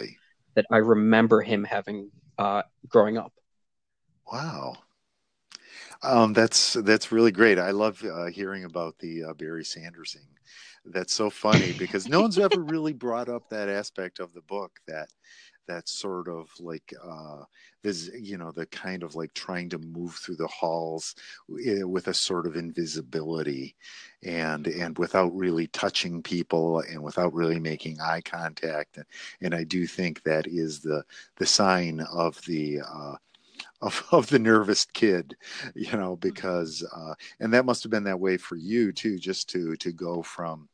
that 0.54 0.66
I 0.70 0.78
remember 0.78 1.42
him 1.42 1.62
having 1.62 2.10
uh, 2.38 2.62
growing 2.88 3.18
up. 3.18 3.32
Wow, 4.32 4.76
um, 6.02 6.32
that's 6.32 6.74
that's 6.74 7.12
really 7.12 7.32
great. 7.32 7.58
I 7.58 7.70
love 7.70 8.02
uh, 8.04 8.26
hearing 8.26 8.64
about 8.64 8.98
the 8.98 9.24
uh, 9.24 9.34
Barry 9.34 9.64
Sandersing. 9.64 10.26
That's 10.84 11.12
so 11.12 11.30
funny 11.30 11.72
because 11.72 12.08
no 12.08 12.20
one's 12.20 12.38
ever 12.38 12.62
really 12.62 12.92
brought 12.92 13.28
up 13.28 13.48
that 13.50 13.68
aspect 13.68 14.20
of 14.20 14.32
the 14.34 14.42
book 14.42 14.72
that 14.86 15.08
that 15.66 15.88
sort 15.88 16.28
of 16.28 16.48
like 16.60 16.92
uh 17.04 17.42
this 17.82 18.10
you 18.18 18.36
know 18.36 18.50
the 18.50 18.66
kind 18.66 19.02
of 19.02 19.14
like 19.14 19.32
trying 19.34 19.68
to 19.68 19.78
move 19.78 20.14
through 20.14 20.36
the 20.36 20.46
halls 20.46 21.14
eh, 21.64 21.82
with 21.82 22.08
a 22.08 22.14
sort 22.14 22.46
of 22.46 22.56
invisibility 22.56 23.76
and 24.22 24.66
and 24.66 24.98
without 24.98 25.34
really 25.36 25.66
touching 25.68 26.22
people 26.22 26.80
and 26.80 27.02
without 27.02 27.32
really 27.32 27.60
making 27.60 28.00
eye 28.00 28.20
contact 28.24 28.98
and 29.40 29.54
i 29.54 29.62
do 29.62 29.86
think 29.86 30.22
that 30.22 30.46
is 30.46 30.80
the 30.80 31.04
the 31.36 31.46
sign 31.46 32.00
of 32.12 32.40
the 32.46 32.80
uh 32.80 33.14
of, 33.82 34.06
of 34.10 34.26
the 34.28 34.38
nervous 34.38 34.84
kid 34.86 35.36
you 35.74 35.92
know 35.92 36.16
mm-hmm. 36.16 36.28
because 36.28 36.84
uh 36.94 37.14
and 37.40 37.52
that 37.52 37.64
must 37.64 37.82
have 37.82 37.90
been 37.90 38.04
that 38.04 38.20
way 38.20 38.36
for 38.36 38.56
you 38.56 38.92
too 38.92 39.18
just 39.18 39.48
to 39.48 39.76
to 39.76 39.92
go 39.92 40.22
from 40.22 40.68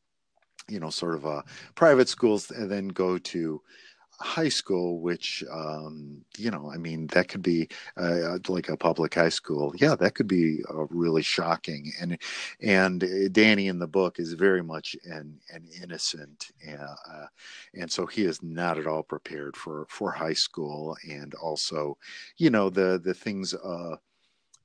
you 0.68 0.80
know 0.80 0.90
sort 0.90 1.14
of 1.14 1.24
a 1.24 1.44
private 1.74 2.08
schools 2.08 2.50
and 2.50 2.70
then 2.70 2.88
go 2.88 3.18
to 3.18 3.60
high 4.22 4.48
school, 4.48 5.00
which 5.00 5.44
um, 5.50 6.24
you 6.38 6.50
know, 6.50 6.70
I 6.72 6.78
mean, 6.78 7.06
that 7.08 7.28
could 7.28 7.42
be 7.42 7.68
uh, 7.96 8.38
like 8.48 8.68
a 8.68 8.76
public 8.76 9.14
high 9.14 9.28
school. 9.28 9.74
Yeah, 9.76 9.94
that 9.96 10.14
could 10.14 10.28
be 10.28 10.62
uh, 10.70 10.86
really 10.90 11.22
shocking. 11.22 11.92
And 12.00 12.18
and 12.60 13.04
uh, 13.04 13.28
Danny 13.30 13.68
in 13.68 13.78
the 13.78 13.86
book 13.86 14.18
is 14.18 14.32
very 14.34 14.62
much 14.62 14.96
an 15.04 15.38
an 15.52 15.66
innocent, 15.82 16.50
uh, 16.68 17.26
and 17.74 17.90
so 17.90 18.06
he 18.06 18.24
is 18.24 18.42
not 18.42 18.78
at 18.78 18.86
all 18.86 19.02
prepared 19.02 19.56
for 19.56 19.86
for 19.88 20.12
high 20.12 20.32
school, 20.32 20.96
and 21.08 21.34
also, 21.34 21.98
you 22.38 22.50
know, 22.50 22.70
the 22.70 23.00
the 23.02 23.14
things. 23.14 23.54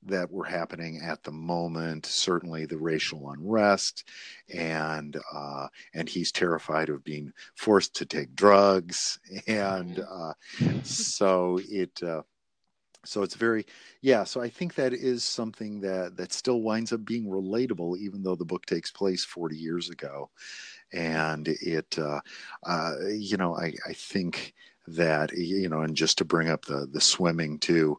That 0.04 0.30
were 0.30 0.44
happening 0.44 1.00
at 1.02 1.22
the 1.22 1.32
moment. 1.32 2.06
Certainly, 2.06 2.66
the 2.66 2.78
racial 2.78 3.30
unrest, 3.30 4.04
and 4.52 5.16
uh, 5.32 5.68
and 5.94 6.08
he's 6.08 6.32
terrified 6.32 6.88
of 6.88 7.04
being 7.04 7.32
forced 7.54 7.96
to 7.96 8.06
take 8.06 8.34
drugs, 8.34 9.18
and 9.46 9.96
mm-hmm. 9.96 10.78
uh, 10.78 10.82
so 10.82 11.60
it. 11.68 12.02
Uh, 12.02 12.22
so 13.04 13.22
it's 13.22 13.36
very 13.36 13.64
yeah 14.02 14.24
so 14.24 14.40
i 14.40 14.48
think 14.48 14.74
that 14.74 14.92
is 14.92 15.22
something 15.22 15.80
that 15.80 16.16
that 16.16 16.32
still 16.32 16.62
winds 16.62 16.92
up 16.92 17.04
being 17.04 17.26
relatable 17.26 17.96
even 17.96 18.22
though 18.22 18.34
the 18.34 18.44
book 18.44 18.66
takes 18.66 18.90
place 18.90 19.24
40 19.24 19.56
years 19.56 19.88
ago 19.88 20.30
and 20.92 21.48
it 21.48 21.98
uh, 21.98 22.20
uh, 22.66 22.94
you 23.10 23.36
know 23.36 23.56
i 23.56 23.72
i 23.86 23.92
think 23.92 24.54
that 24.86 25.32
you 25.32 25.68
know 25.68 25.82
and 25.82 25.96
just 25.96 26.18
to 26.18 26.24
bring 26.24 26.48
up 26.48 26.64
the 26.64 26.88
the 26.90 27.00
swimming 27.00 27.58
too 27.58 27.98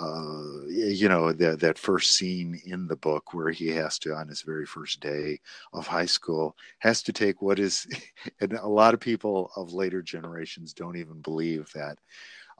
uh, 0.00 0.66
you 0.66 1.08
know 1.08 1.32
that 1.32 1.60
that 1.60 1.78
first 1.78 2.14
scene 2.14 2.60
in 2.66 2.86
the 2.88 2.96
book 2.96 3.32
where 3.32 3.50
he 3.50 3.68
has 3.68 3.98
to 3.98 4.12
on 4.12 4.28
his 4.28 4.42
very 4.42 4.66
first 4.66 5.00
day 5.00 5.38
of 5.72 5.86
high 5.86 6.06
school 6.06 6.56
has 6.80 7.02
to 7.02 7.12
take 7.12 7.40
what 7.40 7.58
is 7.58 7.86
and 8.40 8.52
a 8.54 8.66
lot 8.66 8.94
of 8.94 9.00
people 9.00 9.50
of 9.56 9.72
later 9.72 10.02
generations 10.02 10.72
don't 10.72 10.96
even 10.96 11.20
believe 11.20 11.70
that 11.74 11.98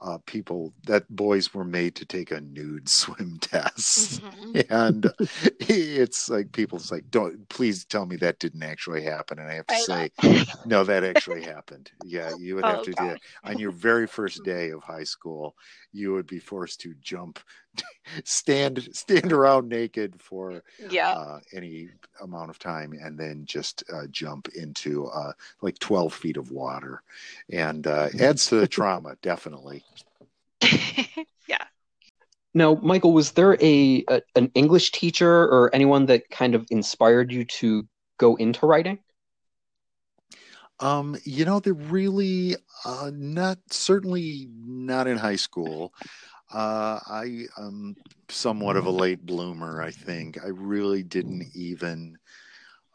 uh, 0.01 0.17
people 0.25 0.73
that 0.85 1.07
boys 1.09 1.53
were 1.53 1.63
made 1.63 1.95
to 1.95 2.05
take 2.05 2.31
a 2.31 2.41
nude 2.41 2.89
swim 2.89 3.37
test. 3.39 4.21
Mm-hmm. 4.21 4.59
and 4.69 5.11
it's 5.59 6.29
like 6.29 6.51
people's 6.51 6.91
like 6.91 7.09
don't 7.09 7.47
please 7.49 7.85
tell 7.85 8.05
me 8.05 8.15
that 8.17 8.39
didn't 8.39 8.63
actually 8.63 9.03
happen. 9.03 9.39
And 9.39 9.49
i 9.49 9.53
have 9.55 9.67
to 9.67 9.75
I 9.75 9.79
say 9.79 10.45
no 10.65 10.83
that 10.83 11.03
actually 11.03 11.43
happened. 11.43 11.91
Yeah 12.03 12.31
you 12.37 12.55
would 12.55 12.65
have 12.65 12.79
oh, 12.79 12.83
to 12.83 12.91
God. 12.91 13.03
do 13.03 13.09
it 13.13 13.21
on 13.43 13.57
your 13.57 13.71
very 13.71 14.07
first 14.07 14.43
day 14.43 14.69
of 14.71 14.83
high 14.83 15.03
school 15.03 15.55
you 15.91 16.11
would 16.13 16.27
be 16.27 16.39
forced 16.39 16.81
to 16.81 16.93
jump 17.01 17.24
stand 18.23 18.87
stand 18.93 19.31
around 19.31 19.67
naked 19.69 20.21
for 20.21 20.61
yeah. 20.89 21.11
uh, 21.11 21.39
any 21.53 21.89
amount 22.21 22.49
of 22.49 22.59
time 22.59 22.93
and 22.93 23.17
then 23.17 23.45
just 23.45 23.83
uh, 23.93 24.07
jump 24.11 24.47
into 24.55 25.07
uh, 25.07 25.33
like 25.61 25.77
12 25.79 26.13
feet 26.13 26.37
of 26.37 26.51
water. 26.51 27.01
And 27.51 27.85
uh, 27.87 28.09
adds 28.19 28.47
to 28.47 28.55
the 28.55 28.67
trauma 28.67 29.17
definitely. 29.21 29.83
Yeah. 31.47 31.63
Now 32.55 32.73
michael 32.81 33.13
was 33.13 33.33
there 33.33 33.53
a, 33.61 34.03
a 34.09 34.21
an 34.35 34.49
english 34.55 34.91
teacher 34.91 35.43
or 35.43 35.69
anyone 35.75 36.07
that 36.07 36.27
kind 36.31 36.55
of 36.55 36.65
inspired 36.71 37.31
you 37.31 37.45
to 37.45 37.87
go 38.17 38.35
into 38.35 38.65
writing? 38.65 38.99
Um, 40.79 41.15
you 41.23 41.45
know, 41.45 41.59
they're 41.59 41.73
really 41.73 42.55
uh, 42.83 43.11
not 43.13 43.59
certainly 43.69 44.49
not 44.51 45.07
in 45.07 45.17
high 45.17 45.37
school. 45.37 45.93
Uh, 46.55 47.01
I 47.05 47.47
am 47.57 47.97
somewhat 48.29 48.77
of 48.77 48.85
a 48.85 48.89
late 48.89 49.25
bloomer, 49.25 49.81
I 49.81 49.91
think. 49.91 50.41
I 50.41 50.47
really 50.47 51.03
didn't 51.03 51.49
even 51.53 52.17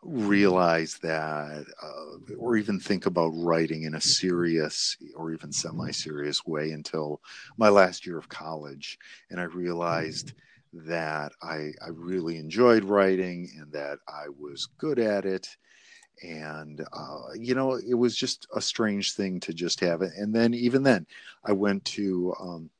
realize 0.02 0.96
that 1.02 1.66
uh, 1.82 2.34
or 2.38 2.56
even 2.56 2.80
think 2.80 3.04
about 3.04 3.32
writing 3.34 3.82
in 3.82 3.96
a 3.96 4.00
serious 4.00 4.96
or 5.14 5.34
even 5.34 5.52
semi-serious 5.52 6.46
way 6.46 6.70
until 6.70 7.20
my 7.58 7.68
last 7.68 8.06
year 8.06 8.16
of 8.16 8.30
college. 8.30 8.96
And 9.28 9.38
i 9.38 9.42
realized 9.42 10.32
that 10.72 11.32
I, 11.42 11.72
I 11.84 11.88
really 11.92 12.38
enjoyed 12.38 12.84
writing 12.84 13.50
and 13.58 13.70
that 13.72 13.98
i 14.08 14.24
was 14.38 14.68
good 14.78 14.98
at 14.98 15.26
it. 15.26 15.46
And 16.22 16.80
uh, 16.94 17.32
you 17.34 17.54
know 17.54 17.74
it 17.74 17.92
was 17.94 18.16
just 18.16 18.46
a 18.56 18.60
strange 18.62 19.12
thing 19.12 19.38
to 19.40 19.52
just 19.52 19.80
have 19.80 20.00
it. 20.00 20.12
And 20.16 20.34
then 20.34 20.54
even 20.54 20.82
then 20.82 21.06
i 21.44 21.52
went 21.52 21.84
to 21.96 22.34
um, 22.40 22.70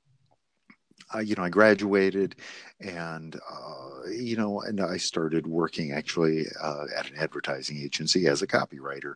You 1.22 1.34
know, 1.34 1.42
I 1.42 1.48
graduated, 1.48 2.36
and 2.80 3.34
uh, 3.36 4.08
you 4.10 4.36
know, 4.36 4.60
and 4.60 4.80
I 4.80 4.96
started 4.96 5.46
working 5.46 5.92
actually 5.92 6.46
uh, 6.62 6.86
at 6.96 7.10
an 7.10 7.16
advertising 7.18 7.78
agency 7.78 8.26
as 8.28 8.42
a 8.42 8.46
copywriter, 8.46 9.14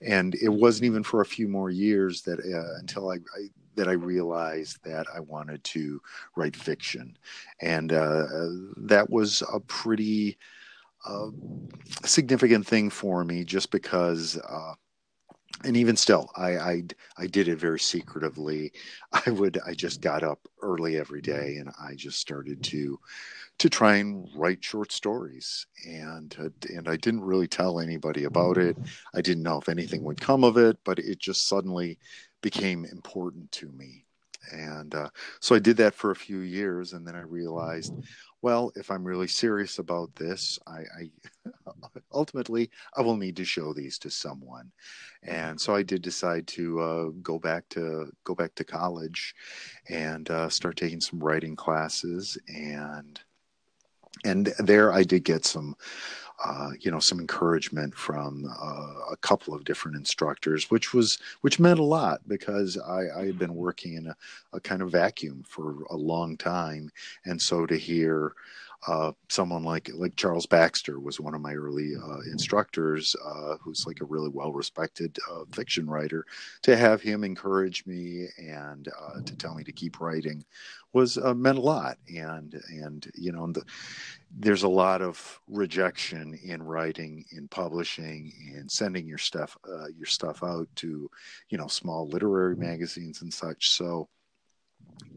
and 0.00 0.34
it 0.36 0.48
wasn't 0.48 0.86
even 0.86 1.02
for 1.02 1.20
a 1.20 1.26
few 1.26 1.48
more 1.48 1.70
years 1.70 2.22
that 2.22 2.40
uh, 2.40 2.78
until 2.78 3.10
I, 3.10 3.16
I, 3.16 3.48
that 3.74 3.88
I 3.88 3.92
realized 3.92 4.82
that 4.84 5.06
I 5.14 5.20
wanted 5.20 5.62
to 5.64 6.00
write 6.36 6.56
fiction, 6.56 7.16
and 7.60 7.92
uh, 7.92 8.26
that 8.78 9.10
was 9.10 9.42
a 9.52 9.60
pretty 9.60 10.38
uh, 11.06 11.28
significant 12.04 12.66
thing 12.66 12.90
for 12.90 13.24
me, 13.24 13.44
just 13.44 13.70
because 13.70 14.38
uh, 14.48 14.74
and 15.64 15.76
even 15.76 15.96
still 15.96 16.30
I, 16.36 16.56
I 16.56 16.82
i 17.18 17.26
did 17.26 17.48
it 17.48 17.56
very 17.56 17.80
secretively. 17.80 18.72
I 19.26 19.30
would 19.30 19.58
i 19.66 19.74
just 19.74 20.00
got 20.00 20.22
up 20.22 20.40
early 20.62 20.96
every 20.98 21.20
day 21.20 21.56
and 21.56 21.70
i 21.80 21.94
just 21.94 22.18
started 22.18 22.62
to 22.64 22.98
to 23.58 23.70
try 23.70 23.96
and 23.96 24.28
write 24.36 24.62
short 24.62 24.92
stories. 24.92 25.66
And 25.86 26.34
uh, 26.38 26.48
and 26.74 26.88
i 26.88 26.96
didn't 26.96 27.24
really 27.24 27.48
tell 27.48 27.80
anybody 27.80 28.24
about 28.24 28.58
it. 28.58 28.76
I 29.14 29.20
didn't 29.20 29.42
know 29.42 29.58
if 29.58 29.68
anything 29.68 30.02
would 30.04 30.20
come 30.20 30.44
of 30.44 30.56
it 30.56 30.78
but 30.84 30.98
it 30.98 31.18
just 31.18 31.48
suddenly 31.48 31.98
became 32.42 32.84
important 32.84 33.50
to 33.52 33.68
me. 33.68 34.04
And 34.52 34.94
uh, 34.94 35.10
so 35.40 35.54
i 35.54 35.58
did 35.58 35.78
that 35.78 35.94
for 35.94 36.10
a 36.10 36.16
few 36.16 36.40
years 36.40 36.92
and 36.92 37.06
then 37.06 37.16
i 37.16 37.22
realized 37.22 37.92
well, 38.46 38.70
if 38.76 38.92
I'm 38.92 39.02
really 39.02 39.26
serious 39.26 39.80
about 39.80 40.14
this, 40.14 40.56
I, 40.68 40.84
I, 40.96 41.10
ultimately 42.12 42.70
I 42.96 43.00
will 43.00 43.16
need 43.16 43.34
to 43.38 43.44
show 43.44 43.72
these 43.72 43.98
to 43.98 44.08
someone, 44.08 44.70
and 45.24 45.60
so 45.60 45.74
I 45.74 45.82
did 45.82 46.00
decide 46.00 46.46
to 46.54 46.80
uh, 46.80 47.04
go 47.22 47.40
back 47.40 47.68
to 47.70 48.08
go 48.22 48.36
back 48.36 48.54
to 48.54 48.62
college, 48.62 49.34
and 49.88 50.30
uh, 50.30 50.48
start 50.48 50.76
taking 50.76 51.00
some 51.00 51.18
writing 51.18 51.56
classes, 51.56 52.38
and 52.46 53.18
and 54.24 54.46
there 54.58 54.92
I 54.92 55.02
did 55.02 55.24
get 55.24 55.44
some 55.44 55.76
uh, 56.44 56.70
you 56.80 56.90
know 56.90 56.98
some 56.98 57.18
encouragement 57.18 57.94
from 57.94 58.44
uh, 58.60 59.12
a 59.12 59.16
couple 59.20 59.54
of 59.54 59.64
different 59.64 59.96
instructors, 59.96 60.70
which 60.70 60.92
was 60.92 61.18
which 61.40 61.58
meant 61.58 61.80
a 61.80 61.84
lot 61.84 62.20
because 62.28 62.76
I, 62.78 63.04
I 63.20 63.26
had 63.26 63.38
been 63.38 63.54
working 63.54 63.94
in 63.94 64.08
a, 64.08 64.16
a, 64.52 64.60
kind 64.60 64.82
of 64.82 64.90
vacuum 64.90 65.44
for 65.48 65.84
a 65.90 65.96
long 65.96 66.36
time, 66.36 66.90
and 67.24 67.40
so 67.40 67.64
to 67.66 67.76
hear 67.76 68.34
uh, 68.86 69.12
someone 69.30 69.64
like 69.64 69.90
like 69.94 70.14
Charles 70.16 70.44
Baxter 70.44 71.00
was 71.00 71.18
one 71.18 71.34
of 71.34 71.40
my 71.40 71.54
early 71.54 71.94
uh, 71.96 72.20
instructors, 72.30 73.16
uh, 73.24 73.56
who's 73.62 73.86
like 73.86 74.02
a 74.02 74.06
really 74.06 74.28
well 74.28 74.52
respected 74.52 75.16
uh, 75.30 75.44
fiction 75.52 75.88
writer. 75.88 76.26
To 76.62 76.76
have 76.76 77.00
him 77.00 77.24
encourage 77.24 77.86
me 77.86 78.28
and 78.38 78.88
to 79.24 79.36
tell 79.36 79.54
me 79.54 79.64
to 79.64 79.72
keep 79.72 80.00
writing 80.00 80.44
was 80.96 81.18
uh, 81.18 81.34
meant 81.34 81.58
a 81.58 81.60
lot. 81.60 81.98
And 82.08 82.60
and 82.70 83.06
you 83.14 83.30
know, 83.30 83.46
the, 83.52 83.62
there's 84.36 84.64
a 84.64 84.68
lot 84.68 85.02
of 85.02 85.40
rejection 85.46 86.38
in 86.42 86.62
writing, 86.62 87.24
in 87.30 87.46
publishing, 87.48 88.32
in 88.54 88.68
sending 88.68 89.06
your 89.06 89.18
stuff 89.18 89.56
your 89.96 90.06
stuff 90.06 90.42
out 90.42 90.68
to 90.76 91.10
you 91.50 91.58
know 91.58 91.68
small 91.68 92.08
literary 92.08 92.56
magazines 92.56 93.22
and 93.22 93.32
such. 93.32 93.70
So 93.70 94.08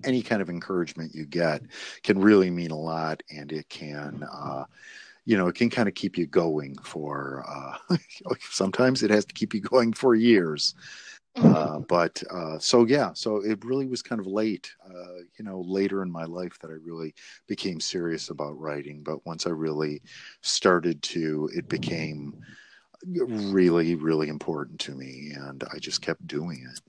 any 0.03 0.21
kind 0.21 0.41
of 0.41 0.49
encouragement 0.49 1.15
you 1.15 1.25
get 1.25 1.61
can 2.03 2.19
really 2.19 2.49
mean 2.49 2.71
a 2.71 2.77
lot 2.77 3.23
and 3.31 3.51
it 3.51 3.67
can 3.69 4.27
uh, 4.31 4.65
you 5.25 5.37
know 5.37 5.47
it 5.47 5.55
can 5.55 5.69
kind 5.69 5.87
of 5.87 5.95
keep 5.95 6.17
you 6.17 6.25
going 6.25 6.77
for 6.83 7.45
uh, 7.47 7.95
sometimes 8.49 9.03
it 9.03 9.09
has 9.09 9.25
to 9.25 9.33
keep 9.33 9.53
you 9.53 9.61
going 9.61 9.93
for 9.93 10.15
years 10.15 10.73
mm-hmm. 10.73 11.18
Uh, 11.43 11.79
but 11.79 12.21
uh, 12.31 12.57
so 12.59 12.85
yeah 12.85 13.11
so 13.13 13.37
it 13.37 13.63
really 13.65 13.87
was 13.87 14.01
kind 14.01 14.19
of 14.19 14.27
late 14.27 14.71
uh, 14.85 15.19
you 15.37 15.45
know 15.45 15.61
later 15.61 16.01
in 16.03 16.11
my 16.11 16.25
life 16.25 16.57
that 16.59 16.69
i 16.69 16.77
really 16.83 17.13
became 17.47 17.79
serious 17.79 18.29
about 18.29 18.59
writing 18.59 19.01
but 19.03 19.25
once 19.25 19.47
i 19.47 19.49
really 19.49 20.01
started 20.41 21.01
to 21.01 21.49
it 21.53 21.67
became 21.69 22.33
really 23.15 23.95
really 23.95 24.27
important 24.27 24.79
to 24.79 24.91
me 24.93 25.31
and 25.35 25.63
i 25.73 25.79
just 25.79 26.01
kept 26.01 26.25
doing 26.27 26.65
it 26.71 26.81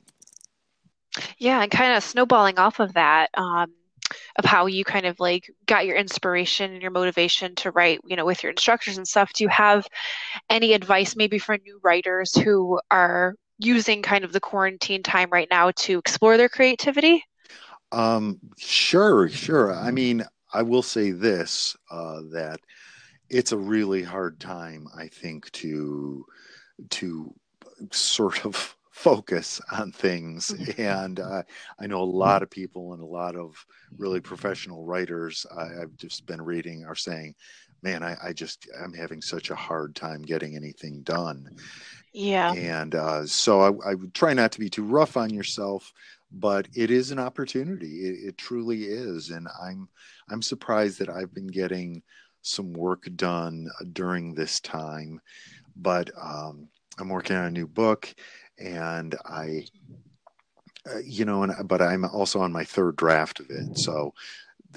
yeah, 1.38 1.62
and 1.62 1.70
kind 1.70 1.94
of 1.96 2.04
snowballing 2.04 2.58
off 2.58 2.80
of 2.80 2.94
that, 2.94 3.30
um, 3.34 3.72
of 4.36 4.44
how 4.44 4.66
you 4.66 4.84
kind 4.84 5.06
of 5.06 5.20
like 5.20 5.50
got 5.66 5.86
your 5.86 5.96
inspiration 5.96 6.72
and 6.72 6.82
your 6.82 6.90
motivation 6.90 7.54
to 7.56 7.70
write, 7.70 8.00
you 8.04 8.16
know, 8.16 8.24
with 8.24 8.42
your 8.42 8.50
instructors 8.50 8.98
and 8.98 9.06
stuff. 9.06 9.32
Do 9.32 9.44
you 9.44 9.48
have 9.48 9.86
any 10.48 10.72
advice 10.72 11.16
maybe 11.16 11.38
for 11.38 11.56
new 11.58 11.80
writers 11.82 12.36
who 12.36 12.80
are 12.90 13.34
using 13.60 14.02
kind 14.02 14.24
of 14.24 14.32
the 14.32 14.40
quarantine 14.40 15.02
time 15.02 15.30
right 15.30 15.48
now 15.50 15.70
to 15.72 15.98
explore 15.98 16.36
their 16.36 16.48
creativity? 16.48 17.24
Um, 17.92 18.38
sure, 18.58 19.28
sure. 19.28 19.74
I 19.74 19.90
mean, 19.90 20.24
I 20.52 20.62
will 20.62 20.82
say 20.82 21.10
this 21.10 21.76
uh, 21.90 22.20
that 22.32 22.60
it's 23.28 23.52
a 23.52 23.58
really 23.58 24.02
hard 24.02 24.40
time, 24.40 24.86
I 24.96 25.08
think, 25.08 25.50
to 25.52 26.24
to 26.90 27.34
sort 27.92 28.44
of 28.44 28.76
focus 28.90 29.60
on 29.72 29.92
things. 29.92 30.48
Mm-hmm. 30.48 30.80
And 30.80 31.20
uh, 31.20 31.42
I 31.78 31.86
know 31.86 32.02
a 32.02 32.06
mm-hmm. 32.06 32.18
lot 32.18 32.42
of 32.42 32.50
people 32.50 32.92
and 32.92 33.02
a 33.02 33.06
lot 33.06 33.34
of 33.34 33.64
really 33.96 34.20
professional 34.20 34.84
writers 34.84 35.46
I, 35.56 35.68
have 35.80 35.96
just 35.96 36.26
been 36.26 36.42
reading 36.42 36.84
are 36.84 36.94
saying, 36.94 37.34
man, 37.82 38.02
I, 38.02 38.16
I, 38.22 38.32
just, 38.32 38.68
I'm 38.82 38.92
having 38.92 39.22
such 39.22 39.50
a 39.50 39.54
hard 39.54 39.94
time 39.94 40.22
getting 40.22 40.56
anything 40.56 41.02
done. 41.02 41.56
Yeah. 42.12 42.52
And 42.52 42.94
uh, 42.94 43.26
so 43.26 43.60
I, 43.60 43.90
I, 43.90 43.94
would 43.94 44.14
try 44.14 44.34
not 44.34 44.52
to 44.52 44.60
be 44.60 44.68
too 44.68 44.84
rough 44.84 45.16
on 45.16 45.30
yourself, 45.30 45.92
but 46.32 46.68
it 46.74 46.90
is 46.90 47.10
an 47.10 47.18
opportunity. 47.18 48.06
It, 48.06 48.28
it 48.28 48.38
truly 48.38 48.84
is. 48.84 49.30
And 49.30 49.48
I'm, 49.62 49.88
I'm 50.28 50.42
surprised 50.42 50.98
that 50.98 51.08
I've 51.08 51.32
been 51.32 51.46
getting 51.46 52.02
some 52.42 52.72
work 52.72 53.08
done 53.16 53.68
during 53.92 54.34
this 54.34 54.60
time, 54.60 55.20
but 55.76 56.10
um, 56.20 56.68
I'm 56.98 57.08
working 57.08 57.36
on 57.36 57.44
a 57.44 57.50
new 57.50 57.66
book 57.66 58.12
and 58.58 59.14
I, 59.24 59.64
uh, 60.90 60.98
you 61.04 61.24
know, 61.24 61.42
and 61.42 61.68
but 61.68 61.82
I'm 61.82 62.04
also 62.04 62.40
on 62.40 62.52
my 62.52 62.64
third 62.64 62.96
draft 62.96 63.40
of 63.40 63.50
it, 63.50 63.78
so 63.78 64.14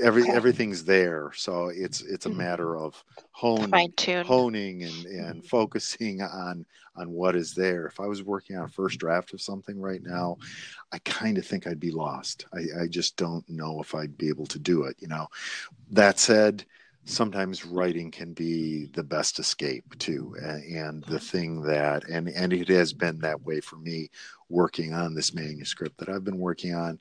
every 0.01 0.29
everything's 0.29 0.83
there. 0.83 1.31
So 1.35 1.67
it's 1.67 2.01
it's 2.01 2.25
a 2.25 2.29
mm-hmm. 2.29 2.37
matter 2.39 2.77
of 2.77 3.03
honing, 3.31 3.93
honing, 4.25 4.83
and 4.83 5.05
and 5.05 5.45
focusing 5.45 6.21
on 6.21 6.65
on 6.95 7.09
what 7.11 7.35
is 7.35 7.53
there. 7.53 7.87
If 7.87 7.99
I 7.99 8.05
was 8.05 8.23
working 8.23 8.55
on 8.55 8.65
a 8.65 8.69
first 8.69 8.99
draft 8.99 9.33
of 9.33 9.41
something 9.41 9.79
right 9.79 10.01
now, 10.03 10.37
I 10.91 10.99
kind 10.99 11.37
of 11.37 11.45
think 11.45 11.65
I'd 11.65 11.79
be 11.79 11.91
lost. 11.91 12.45
I, 12.53 12.83
I 12.83 12.87
just 12.87 13.17
don't 13.17 13.47
know 13.49 13.81
if 13.81 13.95
I'd 13.95 14.17
be 14.17 14.29
able 14.29 14.45
to 14.47 14.59
do 14.59 14.83
it. 14.83 14.95
You 14.99 15.07
know, 15.07 15.27
that 15.91 16.19
said 16.19 16.65
sometimes 17.05 17.65
writing 17.65 18.09
can 18.09 18.33
be 18.33 18.85
the 18.93 19.03
best 19.03 19.37
escape 19.37 19.97
too 19.99 20.33
and 20.41 21.03
the 21.03 21.19
thing 21.19 21.61
that 21.61 22.07
and 22.07 22.29
and 22.29 22.53
it 22.53 22.69
has 22.69 22.93
been 22.93 23.19
that 23.19 23.41
way 23.43 23.59
for 23.59 23.75
me 23.75 24.09
working 24.53 24.93
on 24.93 25.13
this 25.13 25.33
manuscript 25.33 25.97
that 25.97 26.09
i've 26.09 26.23
been 26.23 26.39
working 26.39 26.73
on 26.73 26.99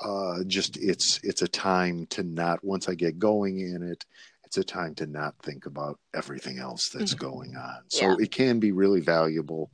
uh 0.00 0.42
just 0.46 0.76
it's 0.76 1.20
it's 1.22 1.42
a 1.42 1.48
time 1.48 2.06
to 2.06 2.22
not 2.22 2.62
once 2.64 2.88
i 2.88 2.94
get 2.94 3.18
going 3.18 3.60
in 3.60 3.82
it 3.82 4.04
it's 4.44 4.58
a 4.58 4.64
time 4.64 4.94
to 4.94 5.06
not 5.06 5.34
think 5.42 5.66
about 5.66 5.98
everything 6.14 6.58
else 6.58 6.88
that's 6.88 7.14
mm-hmm. 7.14 7.30
going 7.30 7.56
on 7.56 7.78
so 7.88 8.06
yeah. 8.06 8.16
it 8.18 8.30
can 8.30 8.58
be 8.58 8.72
really 8.72 9.00
valuable 9.00 9.70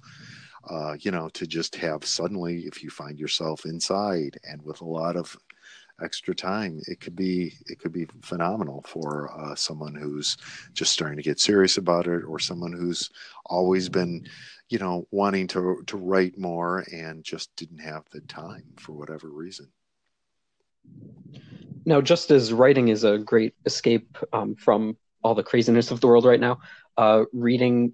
uh, 0.71 0.97
you 1.01 1.11
know, 1.11 1.29
to 1.29 1.47
just 1.47 1.77
have 1.77 2.07
suddenly, 2.07 2.61
if 2.61 2.83
you 2.83 2.89
find 2.89 3.19
yourself 3.19 3.67
inside 3.67 4.39
and 4.49 4.63
with 4.63 4.81
a 4.81 4.87
lot 4.87 5.15
of 5.15 5.37
extra 6.03 6.35
time 6.35 6.81
it 6.89 6.99
could 6.99 7.15
be 7.15 7.55
it 7.67 7.79
could 7.79 7.93
be 7.93 8.07
phenomenal 8.23 8.83
for 8.87 9.31
uh, 9.39 9.55
someone 9.55 9.95
who's 9.95 10.37
just 10.73 10.93
starting 10.93 11.17
to 11.17 11.23
get 11.23 11.39
serious 11.39 11.77
about 11.77 12.07
it 12.07 12.25
or 12.25 12.39
someone 12.39 12.73
who's 12.73 13.11
always 13.47 13.89
been 13.89 14.27
you 14.69 14.79
know 14.79 15.07
wanting 15.11 15.47
to 15.47 15.83
to 15.87 15.97
write 15.97 16.39
more 16.39 16.85
and 16.93 17.25
just 17.25 17.55
didn't 17.57 17.79
have 17.79 18.05
the 18.11 18.21
time 18.23 18.65
for 18.77 18.93
whatever 18.93 19.29
reason 19.29 19.71
now 21.85 22.01
just 22.01 22.31
as 22.31 22.53
writing 22.53 22.89
is 22.89 23.05
a 23.05 23.19
great 23.19 23.55
escape 23.67 24.17
um, 24.33 24.55
from 24.55 24.97
all 25.23 25.35
the 25.35 25.43
craziness 25.43 25.91
of 25.91 26.01
the 26.01 26.07
world 26.07 26.25
right 26.25 26.41
now 26.41 26.59
uh, 26.97 27.25
reading 27.33 27.93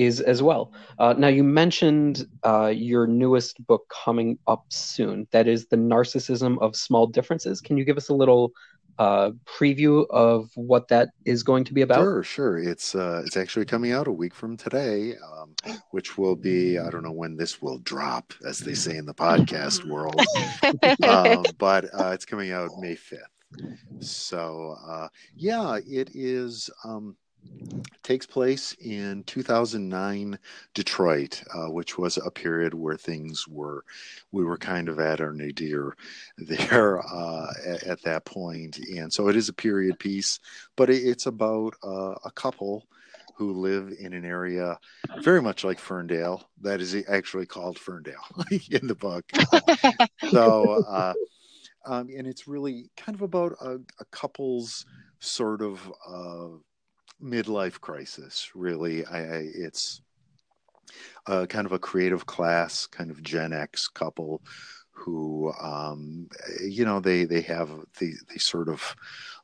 is 0.00 0.20
as 0.20 0.42
well. 0.42 0.72
Uh, 0.98 1.12
now, 1.16 1.28
you 1.28 1.44
mentioned 1.44 2.26
uh, 2.42 2.72
your 2.74 3.06
newest 3.06 3.64
book 3.66 3.84
coming 4.04 4.38
up 4.46 4.64
soon. 4.70 5.28
That 5.30 5.46
is 5.46 5.66
The 5.66 5.76
Narcissism 5.76 6.58
of 6.62 6.74
Small 6.74 7.06
Differences. 7.06 7.60
Can 7.60 7.76
you 7.76 7.84
give 7.84 7.98
us 7.98 8.08
a 8.08 8.14
little 8.14 8.52
uh, 9.00 9.30
preview 9.46 10.06
of 10.10 10.50
what 10.56 10.88
that 10.88 11.08
is 11.24 11.42
going 11.42 11.64
to 11.64 11.72
be 11.72 11.80
about? 11.80 12.00
Sure, 12.00 12.22
sure. 12.22 12.58
It's 12.58 12.94
uh, 12.94 13.22
it's 13.24 13.36
actually 13.36 13.64
coming 13.64 13.92
out 13.92 14.06
a 14.06 14.12
week 14.12 14.34
from 14.34 14.58
today, 14.58 15.14
um, 15.16 15.54
which 15.90 16.18
will 16.18 16.36
be 16.36 16.78
I 16.78 16.90
don't 16.90 17.02
know 17.02 17.10
when 17.10 17.34
this 17.34 17.62
will 17.62 17.78
drop, 17.78 18.34
as 18.46 18.58
they 18.58 18.74
say 18.74 18.98
in 18.98 19.06
the 19.06 19.14
podcast 19.14 19.86
world, 19.86 20.20
um, 21.08 21.44
but 21.58 21.86
uh, 21.98 22.10
it's 22.12 22.26
coming 22.26 22.52
out 22.52 22.72
May 22.78 22.94
fifth. 22.94 23.22
So 24.00 24.76
uh, 24.86 25.08
yeah, 25.34 25.78
it 25.86 26.10
is. 26.14 26.68
Um, 26.84 27.16
takes 28.02 28.26
place 28.26 28.72
in 28.80 29.22
2009 29.24 30.38
Detroit, 30.74 31.42
uh, 31.54 31.70
which 31.70 31.98
was 31.98 32.16
a 32.16 32.30
period 32.30 32.74
where 32.74 32.96
things 32.96 33.46
were, 33.46 33.84
we 34.32 34.44
were 34.44 34.58
kind 34.58 34.88
of 34.88 34.98
at 34.98 35.20
our 35.20 35.32
nadir 35.32 35.96
there 36.38 37.00
uh, 37.06 37.52
at, 37.66 37.82
at, 37.84 38.02
that 38.02 38.24
point. 38.24 38.78
And 38.78 39.12
so 39.12 39.28
it 39.28 39.36
is 39.36 39.48
a 39.48 39.54
period 39.54 39.98
piece, 39.98 40.38
but 40.76 40.90
it, 40.90 41.02
it's 41.02 41.26
about 41.26 41.74
uh, 41.84 42.14
a 42.24 42.30
couple 42.34 42.86
who 43.36 43.54
live 43.54 43.90
in 43.98 44.12
an 44.12 44.24
area 44.24 44.78
very 45.22 45.40
much 45.40 45.64
like 45.64 45.78
Ferndale. 45.78 46.46
That 46.60 46.82
is 46.82 46.94
actually 47.08 47.46
called 47.46 47.78
Ferndale 47.78 48.26
in 48.70 48.86
the 48.86 48.94
book. 48.94 49.24
so, 50.30 50.84
uh, 50.86 51.14
um, 51.86 52.08
and 52.14 52.26
it's 52.26 52.46
really 52.46 52.90
kind 52.98 53.16
of 53.16 53.22
about 53.22 53.52
a, 53.62 53.76
a 53.98 54.04
couple's 54.10 54.84
sort 55.20 55.62
of 55.62 55.90
uh, 56.06 56.48
midlife 57.22 57.80
crisis. 57.80 58.50
Really, 58.54 59.04
I, 59.06 59.18
I 59.18 59.48
it's 59.54 60.00
uh, 61.26 61.46
kind 61.46 61.66
of 61.66 61.72
a 61.72 61.78
creative 61.78 62.26
class, 62.26 62.86
kind 62.86 63.10
of 63.10 63.22
Gen 63.22 63.52
X 63.52 63.88
couple 63.88 64.42
who 65.00 65.52
um, 65.60 66.28
you 66.62 66.84
know 66.84 67.00
they 67.00 67.24
they 67.24 67.40
have 67.40 67.70
they 67.98 68.12
they 68.28 68.38
sort 68.38 68.68
of 68.68 68.94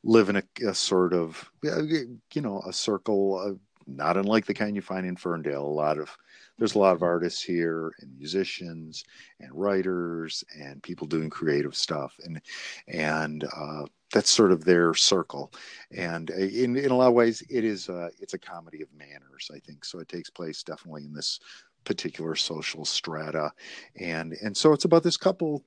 live 0.03 0.29
in 0.29 0.37
a, 0.37 0.43
a 0.67 0.73
sort 0.73 1.13
of 1.13 1.49
you 1.63 2.41
know 2.41 2.61
a 2.67 2.73
circle 2.73 3.39
of, 3.39 3.59
not 3.87 4.17
unlike 4.17 4.45
the 4.45 4.53
kind 4.53 4.75
you 4.75 4.81
find 4.81 5.05
in 5.07 5.15
Ferndale. 5.15 5.65
A 5.65 5.67
lot 5.67 5.97
of 5.97 6.15
there's 6.57 6.75
a 6.75 6.79
lot 6.79 6.95
of 6.95 7.03
artists 7.03 7.41
here 7.41 7.91
and 8.01 8.17
musicians 8.17 9.03
and 9.39 9.49
writers 9.53 10.43
and 10.59 10.83
people 10.83 11.07
doing 11.07 11.29
creative 11.29 11.75
stuff 11.75 12.15
and 12.23 12.41
and 12.87 13.43
uh, 13.43 13.85
that's 14.13 14.31
sort 14.31 14.51
of 14.51 14.63
their 14.63 14.93
circle. 14.93 15.51
And 15.95 16.31
uh, 16.31 16.35
in, 16.35 16.75
in 16.77 16.91
a 16.91 16.95
lot 16.95 17.07
of 17.07 17.13
ways 17.13 17.43
it 17.49 17.63
is 17.63 17.89
a, 17.89 18.09
it's 18.19 18.33
a 18.33 18.39
comedy 18.39 18.81
of 18.81 18.87
manners 18.93 19.49
i 19.53 19.59
think. 19.59 19.85
So 19.85 19.99
it 19.99 20.07
takes 20.07 20.29
place 20.29 20.63
definitely 20.63 21.03
in 21.03 21.13
this 21.13 21.39
particular 21.83 22.35
social 22.35 22.85
strata. 22.85 23.51
And 23.99 24.33
and 24.41 24.55
so 24.55 24.73
it's 24.73 24.85
about 24.85 25.03
this 25.03 25.17
couple. 25.17 25.63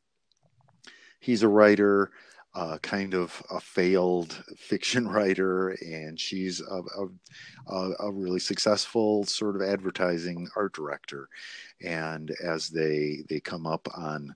He's 1.21 1.43
a 1.43 1.49
writer 1.49 2.11
uh, 2.55 2.79
kind 2.79 3.15
of 3.15 3.43
a 3.51 3.61
failed 3.61 4.43
fiction 4.57 5.07
writer, 5.09 5.71
and 5.87 6.19
she's 6.19 6.61
a, 6.61 6.83
a, 7.69 7.91
a, 8.01 8.13
really 8.13 8.41
successful 8.41 9.25
sort 9.25 9.55
of 9.55 9.63
advertising 9.63 10.49
art 10.57 10.73
director. 10.73 11.29
And 11.85 12.33
as 12.43 12.69
they 12.69 13.25
they 13.29 13.41
come 13.41 13.67
up 13.67 13.87
on 13.95 14.35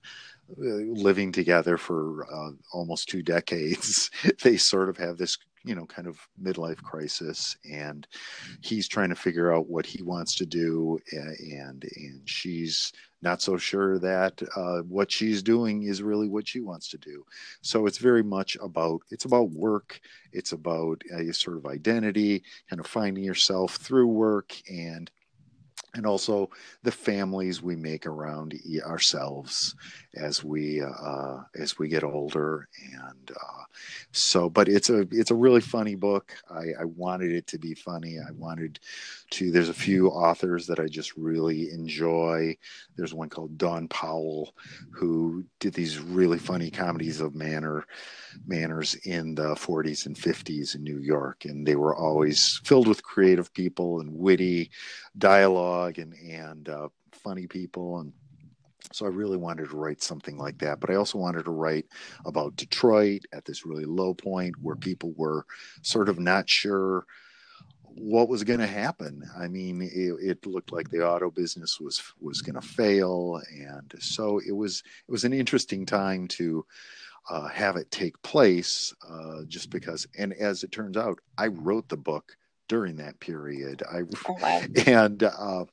living 0.57 1.31
together 1.31 1.77
for 1.77 2.25
uh, 2.31 2.51
almost 2.73 3.09
two 3.09 3.23
decades, 3.23 4.11
they 4.43 4.57
sort 4.57 4.89
of 4.89 4.97
have 4.97 5.17
this 5.17 5.37
you 5.65 5.73
know 5.73 5.85
kind 5.87 6.07
of 6.07 6.19
midlife 6.41 6.77
crisis 6.77 7.57
and 7.69 8.07
he's 8.61 8.87
trying 8.87 9.09
to 9.09 9.15
figure 9.15 9.51
out 9.51 9.67
what 9.67 9.85
he 9.85 10.03
wants 10.03 10.35
to 10.35 10.45
do 10.45 10.99
and 11.11 11.83
and 11.95 12.21
she's 12.25 12.93
not 13.25 13.41
so 13.41 13.57
sure 13.57 13.97
that 13.97 14.39
uh, 14.55 14.81
what 14.81 15.11
she's 15.11 15.41
doing 15.41 15.83
is 15.83 16.03
really 16.03 16.27
what 16.27 16.47
she 16.47 16.59
wants 16.59 16.87
to 16.89 16.97
do. 16.99 17.25
So 17.61 17.87
it's 17.87 17.97
very 17.97 18.21
much 18.21 18.55
about 18.61 19.01
it's 19.09 19.25
about 19.25 19.49
work 19.49 19.99
it's 20.31 20.51
about 20.51 21.01
a 21.11 21.33
sort 21.33 21.57
of 21.57 21.65
identity 21.65 22.43
kind 22.69 22.79
of 22.79 22.85
finding 22.85 23.23
yourself 23.23 23.77
through 23.77 24.07
work 24.07 24.55
and 24.69 25.09
and 25.95 26.05
also 26.05 26.49
the 26.83 26.91
families 26.91 27.63
we 27.63 27.75
make 27.75 28.05
around 28.05 28.53
ourselves 28.85 29.75
as 30.15 30.43
we 30.43 30.81
uh, 30.81 31.37
as 31.55 31.77
we 31.77 31.87
get 31.87 32.03
older 32.03 32.67
and 32.93 33.31
uh, 33.31 33.63
so 34.11 34.49
but 34.49 34.67
it's 34.67 34.89
a 34.89 35.01
it's 35.11 35.31
a 35.31 35.35
really 35.35 35.61
funny 35.61 35.95
book. 35.95 36.33
I, 36.49 36.81
I 36.81 36.85
wanted 36.85 37.31
it 37.31 37.47
to 37.47 37.57
be 37.57 37.73
funny. 37.73 38.19
I 38.19 38.31
wanted 38.31 38.79
to 39.31 39.51
there's 39.51 39.69
a 39.69 39.73
few 39.73 40.09
authors 40.09 40.67
that 40.67 40.79
i 40.79 40.87
just 40.87 41.15
really 41.17 41.71
enjoy. 41.71 42.55
There's 42.95 43.13
one 43.13 43.29
called 43.29 43.57
Dawn 43.57 43.87
Powell 43.87 44.55
who 44.91 45.45
did 45.59 45.73
these 45.73 45.99
really 45.99 46.39
funny 46.39 46.71
comedies 46.71 47.21
of 47.21 47.35
manner 47.35 47.85
manners 48.45 48.95
in 49.05 49.35
the 49.35 49.55
40s 49.55 50.05
and 50.05 50.15
50s 50.15 50.75
in 50.75 50.83
new 50.83 50.99
york 50.99 51.45
and 51.45 51.65
they 51.65 51.75
were 51.75 51.95
always 51.95 52.59
filled 52.65 52.87
with 52.87 53.03
creative 53.03 53.53
people 53.53 54.01
and 54.01 54.11
witty 54.11 54.71
dialogue 55.17 55.99
and 55.99 56.13
and 56.13 56.67
uh, 56.69 56.89
funny 57.13 57.47
people 57.47 57.99
and 57.99 58.11
so 58.95 59.05
I 59.05 59.09
really 59.09 59.35
wanted 59.35 59.69
to 59.69 59.75
write 59.75 60.01
something 60.01 60.37
like 60.37 60.57
that, 60.59 60.79
but 60.79 60.89
I 60.89 60.95
also 60.95 61.17
wanted 61.17 61.43
to 61.45 61.51
write 61.51 61.85
about 62.25 62.55
Detroit 62.55 63.23
at 63.33 63.43
this 63.43 63.65
really 63.65 63.83
low 63.83 64.13
point 64.13 64.55
where 64.61 64.77
people 64.77 65.13
were 65.17 65.45
sort 65.81 66.07
of 66.07 66.17
not 66.17 66.49
sure 66.49 67.05
what 67.97 68.29
was 68.29 68.45
going 68.45 68.59
to 68.59 68.67
happen. 68.67 69.23
I 69.37 69.49
mean, 69.49 69.81
it, 69.81 70.15
it, 70.21 70.45
looked 70.45 70.71
like 70.71 70.89
the 70.89 71.05
auto 71.05 71.29
business 71.29 71.77
was 71.79 72.01
was 72.21 72.41
going 72.41 72.55
to 72.55 72.61
fail, 72.61 73.41
and 73.53 73.93
so 73.99 74.39
it 74.39 74.53
was 74.53 74.81
it 75.07 75.11
was 75.11 75.25
an 75.25 75.33
interesting 75.33 75.85
time 75.85 76.27
to 76.29 76.65
uh, 77.29 77.47
have 77.49 77.75
it 77.75 77.91
take 77.91 78.21
place. 78.21 78.93
Uh, 79.09 79.43
just 79.47 79.71
because, 79.71 80.07
and 80.17 80.31
as 80.33 80.63
it 80.63 80.71
turns 80.71 80.95
out, 80.95 81.19
I 81.37 81.47
wrote 81.47 81.89
the 81.89 81.97
book 81.97 82.37
during 82.69 82.95
that 82.97 83.19
period. 83.19 83.83
I 83.91 84.03
oh, 84.29 84.37
wow. 84.41 84.61
and 84.85 85.23
uh, 85.23 85.65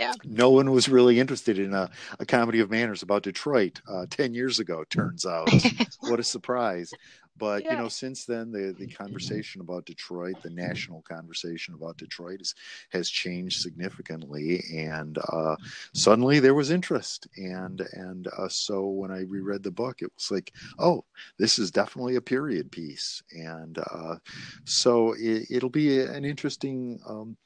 yeah. 0.00 0.14
No 0.24 0.50
one 0.50 0.70
was 0.70 0.88
really 0.88 1.20
interested 1.20 1.58
in 1.58 1.74
a, 1.74 1.90
a 2.18 2.24
comedy 2.24 2.60
of 2.60 2.70
manners 2.70 3.02
about 3.02 3.22
Detroit 3.22 3.82
uh, 3.86 4.06
10 4.08 4.32
years 4.32 4.58
ago, 4.58 4.82
turns 4.88 5.26
out. 5.26 5.50
what 6.00 6.18
a 6.18 6.24
surprise. 6.24 6.90
But, 7.36 7.64
yeah. 7.64 7.72
you 7.72 7.78
know, 7.78 7.88
since 7.88 8.24
then, 8.24 8.50
the, 8.50 8.74
the 8.78 8.86
conversation 8.86 9.60
about 9.60 9.84
Detroit, 9.84 10.42
the 10.42 10.50
national 10.50 11.02
conversation 11.02 11.74
about 11.74 11.98
Detroit 11.98 12.40
is, 12.40 12.54
has 12.90 13.10
changed 13.10 13.60
significantly. 13.60 14.62
And 14.74 15.18
uh, 15.32 15.56
suddenly 15.94 16.40
there 16.40 16.54
was 16.54 16.70
interest. 16.70 17.28
And, 17.36 17.82
and 17.92 18.26
uh, 18.38 18.48
so 18.48 18.86
when 18.86 19.10
I 19.10 19.20
reread 19.22 19.62
the 19.62 19.70
book, 19.70 20.00
it 20.00 20.10
was 20.14 20.30
like, 20.30 20.52
oh, 20.78 21.04
this 21.38 21.58
is 21.58 21.70
definitely 21.70 22.16
a 22.16 22.22
period 22.22 22.72
piece. 22.72 23.22
And 23.32 23.78
uh, 23.90 24.16
so 24.64 25.14
it, 25.18 25.62
will 25.62 25.70
be 25.70 26.00
an 26.00 26.24
interesting. 26.24 27.00
Um, 27.06 27.36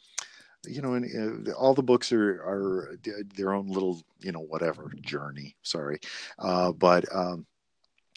you 0.68 0.82
know, 0.82 0.94
and 0.94 1.48
uh, 1.48 1.52
all 1.52 1.74
the 1.74 1.82
books 1.82 2.12
are 2.12 2.42
are 2.42 2.98
their 3.34 3.52
own 3.52 3.68
little, 3.68 4.02
you 4.20 4.32
know, 4.32 4.40
whatever 4.40 4.92
journey. 5.00 5.56
Sorry, 5.62 5.98
uh, 6.38 6.72
but 6.72 7.04
um, 7.14 7.46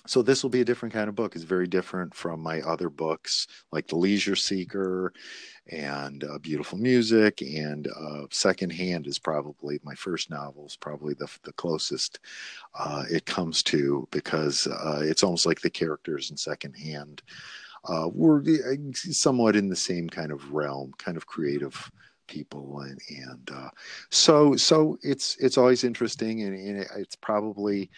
so 0.08 0.22
this 0.22 0.42
will 0.42 0.50
be 0.50 0.62
a 0.62 0.66
different 0.66 0.94
kind 0.94 1.10
of 1.10 1.16
book. 1.16 1.36
It's 1.36 1.44
very 1.44 1.68
different 1.68 2.16
from 2.16 2.40
my 2.40 2.62
other 2.62 2.90
books, 2.90 3.48
like 3.72 3.88
The 3.88 3.98
Leisure 3.98 4.38
Seeker, 4.38 5.14
and 5.70 6.24
uh, 6.24 6.40
Beautiful 6.40 6.78
Music, 6.78 7.42
and 7.42 7.88
uh, 7.88 8.26
Secondhand 8.32 9.06
is 9.06 9.20
probably 9.20 9.80
my 9.84 9.96
first 9.96 10.30
novel. 10.30 10.66
Is 10.66 10.78
probably 10.78 11.14
the 11.14 11.30
the 11.44 11.54
closest 11.54 12.20
uh, 12.78 13.04
it 13.12 13.26
comes 13.26 13.62
to 13.64 14.08
because 14.12 14.66
uh, 14.68 15.02
it's 15.04 15.24
almost 15.24 15.46
like 15.46 15.62
the 15.62 15.70
characters 15.70 16.32
in 16.32 16.38
Secondhand 16.38 17.22
uh, 17.88 18.10
were 18.12 18.44
somewhat 18.94 19.56
in 19.56 19.70
the 19.70 19.76
same 19.76 20.10
kind 20.10 20.32
of 20.32 20.52
realm, 20.52 20.94
kind 20.98 21.18
of 21.18 21.28
creative 21.28 21.92
people 22.28 22.82
and, 22.82 23.00
and 23.10 23.52
uh, 23.54 23.70
so 24.10 24.56
so 24.56 24.98
it's 25.02 25.36
it's 25.40 25.58
always 25.58 25.84
interesting 25.84 26.44
and, 26.44 26.56
and, 26.56 26.88
it's 26.98 27.16
probably 27.16 27.90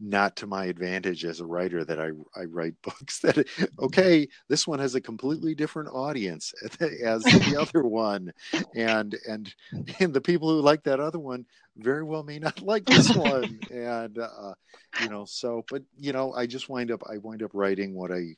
not 0.00 0.36
to 0.36 0.46
my 0.46 0.66
advantage 0.66 1.24
as 1.24 1.40
a 1.40 1.46
writer 1.46 1.84
that 1.84 2.00
I, 2.00 2.10
I 2.36 2.44
write 2.44 2.74
books 2.82 3.20
that 3.20 3.46
okay 3.78 4.28
this 4.48 4.66
one 4.66 4.78
has 4.78 4.94
a 4.94 5.00
completely 5.00 5.54
different 5.54 5.90
audience 5.92 6.52
as 6.80 7.22
the 7.22 7.56
other 7.58 7.82
one. 7.82 8.32
And 8.74 9.16
and 9.28 9.52
and 9.98 10.14
the 10.14 10.20
people 10.20 10.48
who 10.48 10.60
like 10.60 10.84
that 10.84 11.00
other 11.00 11.18
one 11.18 11.46
very 11.76 12.02
well 12.02 12.22
may 12.22 12.38
not 12.38 12.60
like 12.62 12.84
this 12.84 13.14
one. 13.14 13.60
And 13.70 14.18
uh, 14.18 14.54
you 15.02 15.08
know 15.08 15.24
so 15.24 15.64
but 15.68 15.82
you 15.96 16.12
know 16.12 16.32
I 16.32 16.46
just 16.46 16.68
wind 16.68 16.90
up 16.90 17.02
I 17.10 17.18
wind 17.18 17.42
up 17.42 17.50
writing 17.54 17.94
what 17.94 18.12
I 18.12 18.36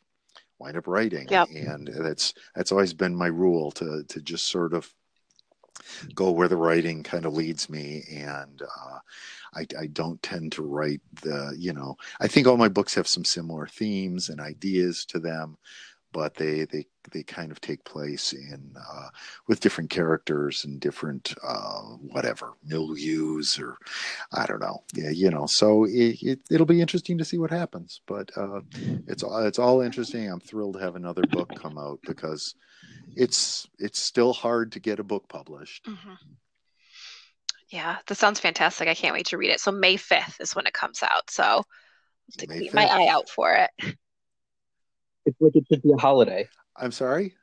wind 0.58 0.76
up 0.76 0.86
writing. 0.86 1.26
Yep. 1.28 1.48
and 1.50 1.88
that's 1.88 2.34
that's 2.54 2.72
always 2.72 2.94
been 2.94 3.14
my 3.14 3.28
rule 3.28 3.70
to 3.72 4.04
to 4.08 4.20
just 4.20 4.48
sort 4.48 4.72
of 4.72 4.92
go 6.14 6.30
where 6.30 6.48
the 6.48 6.56
writing 6.56 7.02
kind 7.02 7.26
of 7.26 7.34
leads 7.34 7.68
me 7.68 8.04
and 8.10 8.62
uh, 8.62 8.98
I, 9.54 9.66
I, 9.78 9.86
don't 9.88 10.22
tend 10.22 10.52
to 10.52 10.62
write 10.62 11.00
the 11.22 11.54
you 11.58 11.72
know 11.72 11.96
i 12.20 12.28
think 12.28 12.46
all 12.46 12.56
my 12.56 12.68
books 12.68 12.94
have 12.94 13.08
some 13.08 13.24
similar 13.24 13.66
themes 13.66 14.28
and 14.28 14.40
ideas 14.40 15.04
to 15.06 15.18
them 15.18 15.56
but 16.12 16.34
they 16.34 16.64
they 16.66 16.86
they 17.12 17.22
kind 17.22 17.50
of 17.50 17.60
take 17.60 17.84
place 17.84 18.32
in 18.32 18.74
uh, 18.76 19.08
with 19.48 19.60
different 19.60 19.90
characters 19.90 20.64
and 20.64 20.80
different 20.80 21.34
uh, 21.42 21.80
whatever 21.80 22.54
milieus 22.68 23.60
or 23.60 23.76
I 24.32 24.46
don't 24.46 24.60
know 24.60 24.82
yeah 24.94 25.10
you 25.10 25.30
know 25.30 25.46
so 25.46 25.84
it, 25.84 26.40
it 26.50 26.58
will 26.58 26.66
be 26.66 26.80
interesting 26.80 27.18
to 27.18 27.24
see 27.24 27.38
what 27.38 27.50
happens 27.50 28.00
but 28.06 28.30
uh, 28.36 28.60
it's 29.06 29.24
it's 29.26 29.58
all 29.58 29.80
interesting 29.80 30.30
I'm 30.30 30.40
thrilled 30.40 30.74
to 30.74 30.80
have 30.80 30.96
another 30.96 31.22
book 31.22 31.50
come 31.56 31.78
out 31.78 32.00
because 32.06 32.54
it's 33.16 33.68
it's 33.78 34.00
still 34.00 34.32
hard 34.32 34.72
to 34.72 34.80
get 34.80 35.00
a 35.00 35.04
book 35.04 35.28
published. 35.28 35.86
Mm-hmm. 35.86 36.14
Yeah, 37.70 37.96
that 38.06 38.14
sounds 38.16 38.40
fantastic. 38.40 38.88
I 38.88 38.94
can't 38.94 39.14
wait 39.14 39.26
to 39.26 39.38
read 39.38 39.50
it. 39.50 39.60
So 39.60 39.70
May 39.70 39.96
fifth 39.96 40.40
is 40.40 40.56
when 40.56 40.66
it 40.66 40.72
comes 40.72 41.02
out. 41.02 41.30
So 41.30 41.62
to 42.38 42.46
keep 42.46 42.74
my 42.74 42.86
eye 42.86 43.08
out 43.08 43.28
for 43.28 43.52
it. 43.54 43.96
It's 45.26 45.36
like 45.40 45.54
it 45.54 45.64
should 45.70 45.82
be 45.82 45.92
a 45.92 46.00
holiday. 46.00 46.48
I'm 46.76 46.92
sorry. 46.92 47.34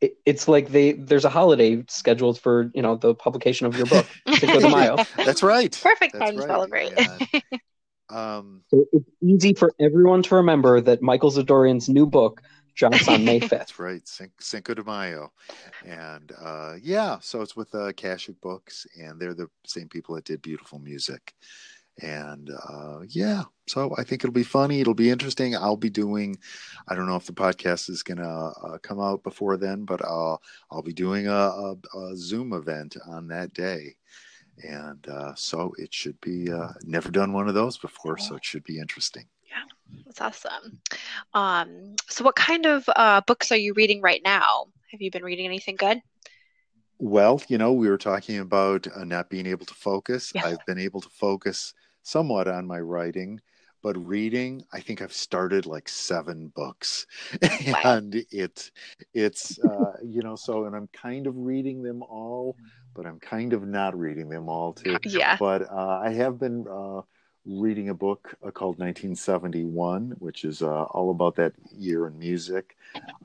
It, 0.00 0.16
it's 0.24 0.48
like 0.48 0.70
they 0.70 0.92
there's 0.92 1.24
a 1.24 1.30
holiday 1.30 1.84
scheduled 1.88 2.40
for 2.40 2.70
you 2.74 2.82
know 2.82 2.96
the 2.96 3.14
publication 3.14 3.66
of 3.66 3.76
your 3.76 3.86
book 3.86 4.06
Cinco 4.38 4.60
de 4.60 4.70
Mayo. 4.70 4.96
That's 5.16 5.42
right. 5.42 5.78
Perfect 5.82 6.14
That's 6.14 6.30
time 6.30 6.36
right. 6.36 6.46
to 6.46 6.52
celebrate. 6.52 6.92
um, 8.08 8.62
so 8.68 8.84
it's 8.92 9.10
easy 9.22 9.54
for 9.54 9.72
everyone 9.78 10.22
to 10.24 10.36
remember 10.36 10.80
that 10.80 11.02
Michael 11.02 11.30
Zadoorian's 11.30 11.88
new 11.88 12.06
book 12.06 12.42
drops 12.74 13.08
on 13.08 13.24
May 13.24 13.40
5th. 13.40 13.50
That's 13.50 13.78
right, 13.78 14.02
Cinco 14.40 14.74
de 14.74 14.82
Mayo. 14.82 15.32
And 15.84 16.32
uh, 16.40 16.76
yeah, 16.82 17.18
so 17.20 17.42
it's 17.42 17.54
with 17.54 17.74
uh, 17.74 17.88
Akashic 17.88 18.40
Books, 18.40 18.86
and 18.98 19.20
they're 19.20 19.34
the 19.34 19.50
same 19.66 19.88
people 19.88 20.14
that 20.14 20.24
did 20.24 20.42
Beautiful 20.42 20.78
Music. 20.78 21.34
And 22.02 22.50
uh, 22.50 23.00
yeah, 23.08 23.44
so 23.66 23.94
I 23.98 24.04
think 24.04 24.24
it'll 24.24 24.32
be 24.32 24.42
funny. 24.42 24.80
It'll 24.80 24.94
be 24.94 25.10
interesting. 25.10 25.54
I'll 25.54 25.76
be 25.76 25.90
doing, 25.90 26.38
I 26.88 26.94
don't 26.94 27.06
know 27.06 27.16
if 27.16 27.26
the 27.26 27.32
podcast 27.32 27.90
is 27.90 28.02
going 28.02 28.18
to 28.18 28.24
uh, 28.24 28.78
come 28.78 29.00
out 29.00 29.22
before 29.22 29.56
then, 29.56 29.84
but 29.84 30.04
I'll, 30.04 30.40
I'll 30.70 30.82
be 30.82 30.92
doing 30.92 31.28
a, 31.28 31.32
a, 31.32 31.76
a 31.98 32.16
Zoom 32.16 32.52
event 32.52 32.96
on 33.06 33.28
that 33.28 33.52
day. 33.52 33.96
And 34.62 35.06
uh, 35.08 35.34
so 35.34 35.74
it 35.78 35.92
should 35.92 36.20
be, 36.20 36.50
uh, 36.50 36.72
never 36.82 37.10
done 37.10 37.32
one 37.32 37.48
of 37.48 37.54
those 37.54 37.78
before, 37.78 38.18
so 38.18 38.36
it 38.36 38.44
should 38.44 38.64
be 38.64 38.78
interesting. 38.78 39.26
Yeah, 39.48 39.96
that's 40.06 40.20
awesome. 40.20 40.80
Um, 41.34 41.96
so, 42.08 42.24
what 42.24 42.36
kind 42.36 42.66
of 42.66 42.84
uh, 42.94 43.22
books 43.26 43.50
are 43.50 43.56
you 43.56 43.72
reading 43.74 44.00
right 44.00 44.20
now? 44.22 44.66
Have 44.90 45.00
you 45.00 45.10
been 45.10 45.24
reading 45.24 45.46
anything 45.46 45.76
good? 45.76 46.02
Well, 46.98 47.40
you 47.48 47.56
know, 47.56 47.72
we 47.72 47.88
were 47.88 47.98
talking 47.98 48.38
about 48.38 48.86
uh, 48.94 49.04
not 49.04 49.30
being 49.30 49.46
able 49.46 49.64
to 49.64 49.74
focus. 49.74 50.32
Yeah. 50.34 50.44
I've 50.44 50.64
been 50.66 50.78
able 50.78 51.00
to 51.00 51.08
focus 51.08 51.72
somewhat 52.02 52.48
on 52.48 52.66
my 52.66 52.80
writing, 52.80 53.40
but 53.82 53.96
reading, 54.06 54.64
I 54.72 54.80
think 54.80 55.00
I've 55.00 55.12
started 55.12 55.66
like 55.66 55.88
seven 55.88 56.48
books, 56.54 57.06
wow. 57.66 57.80
and 57.84 58.14
it, 58.30 58.70
it's, 59.14 59.58
uh, 59.60 59.92
you 60.04 60.22
know, 60.22 60.36
so 60.36 60.64
and 60.64 60.76
I'm 60.76 60.88
kind 60.88 61.26
of 61.26 61.36
reading 61.36 61.82
them 61.82 62.02
all, 62.02 62.56
but 62.94 63.06
I'm 63.06 63.18
kind 63.18 63.52
of 63.52 63.66
not 63.66 63.98
reading 63.98 64.28
them 64.28 64.48
all 64.48 64.72
too. 64.72 64.98
Yeah. 65.04 65.36
But 65.38 65.70
uh, 65.70 66.00
I 66.02 66.10
have 66.10 66.38
been 66.38 66.66
uh, 66.70 67.02
reading 67.46 67.88
a 67.88 67.94
book 67.94 68.34
uh, 68.46 68.50
called 68.50 68.78
1971, 68.78 70.16
which 70.18 70.44
is 70.44 70.62
uh, 70.62 70.84
all 70.84 71.10
about 71.10 71.36
that 71.36 71.52
year 71.72 72.06
in 72.06 72.18
music. 72.18 72.76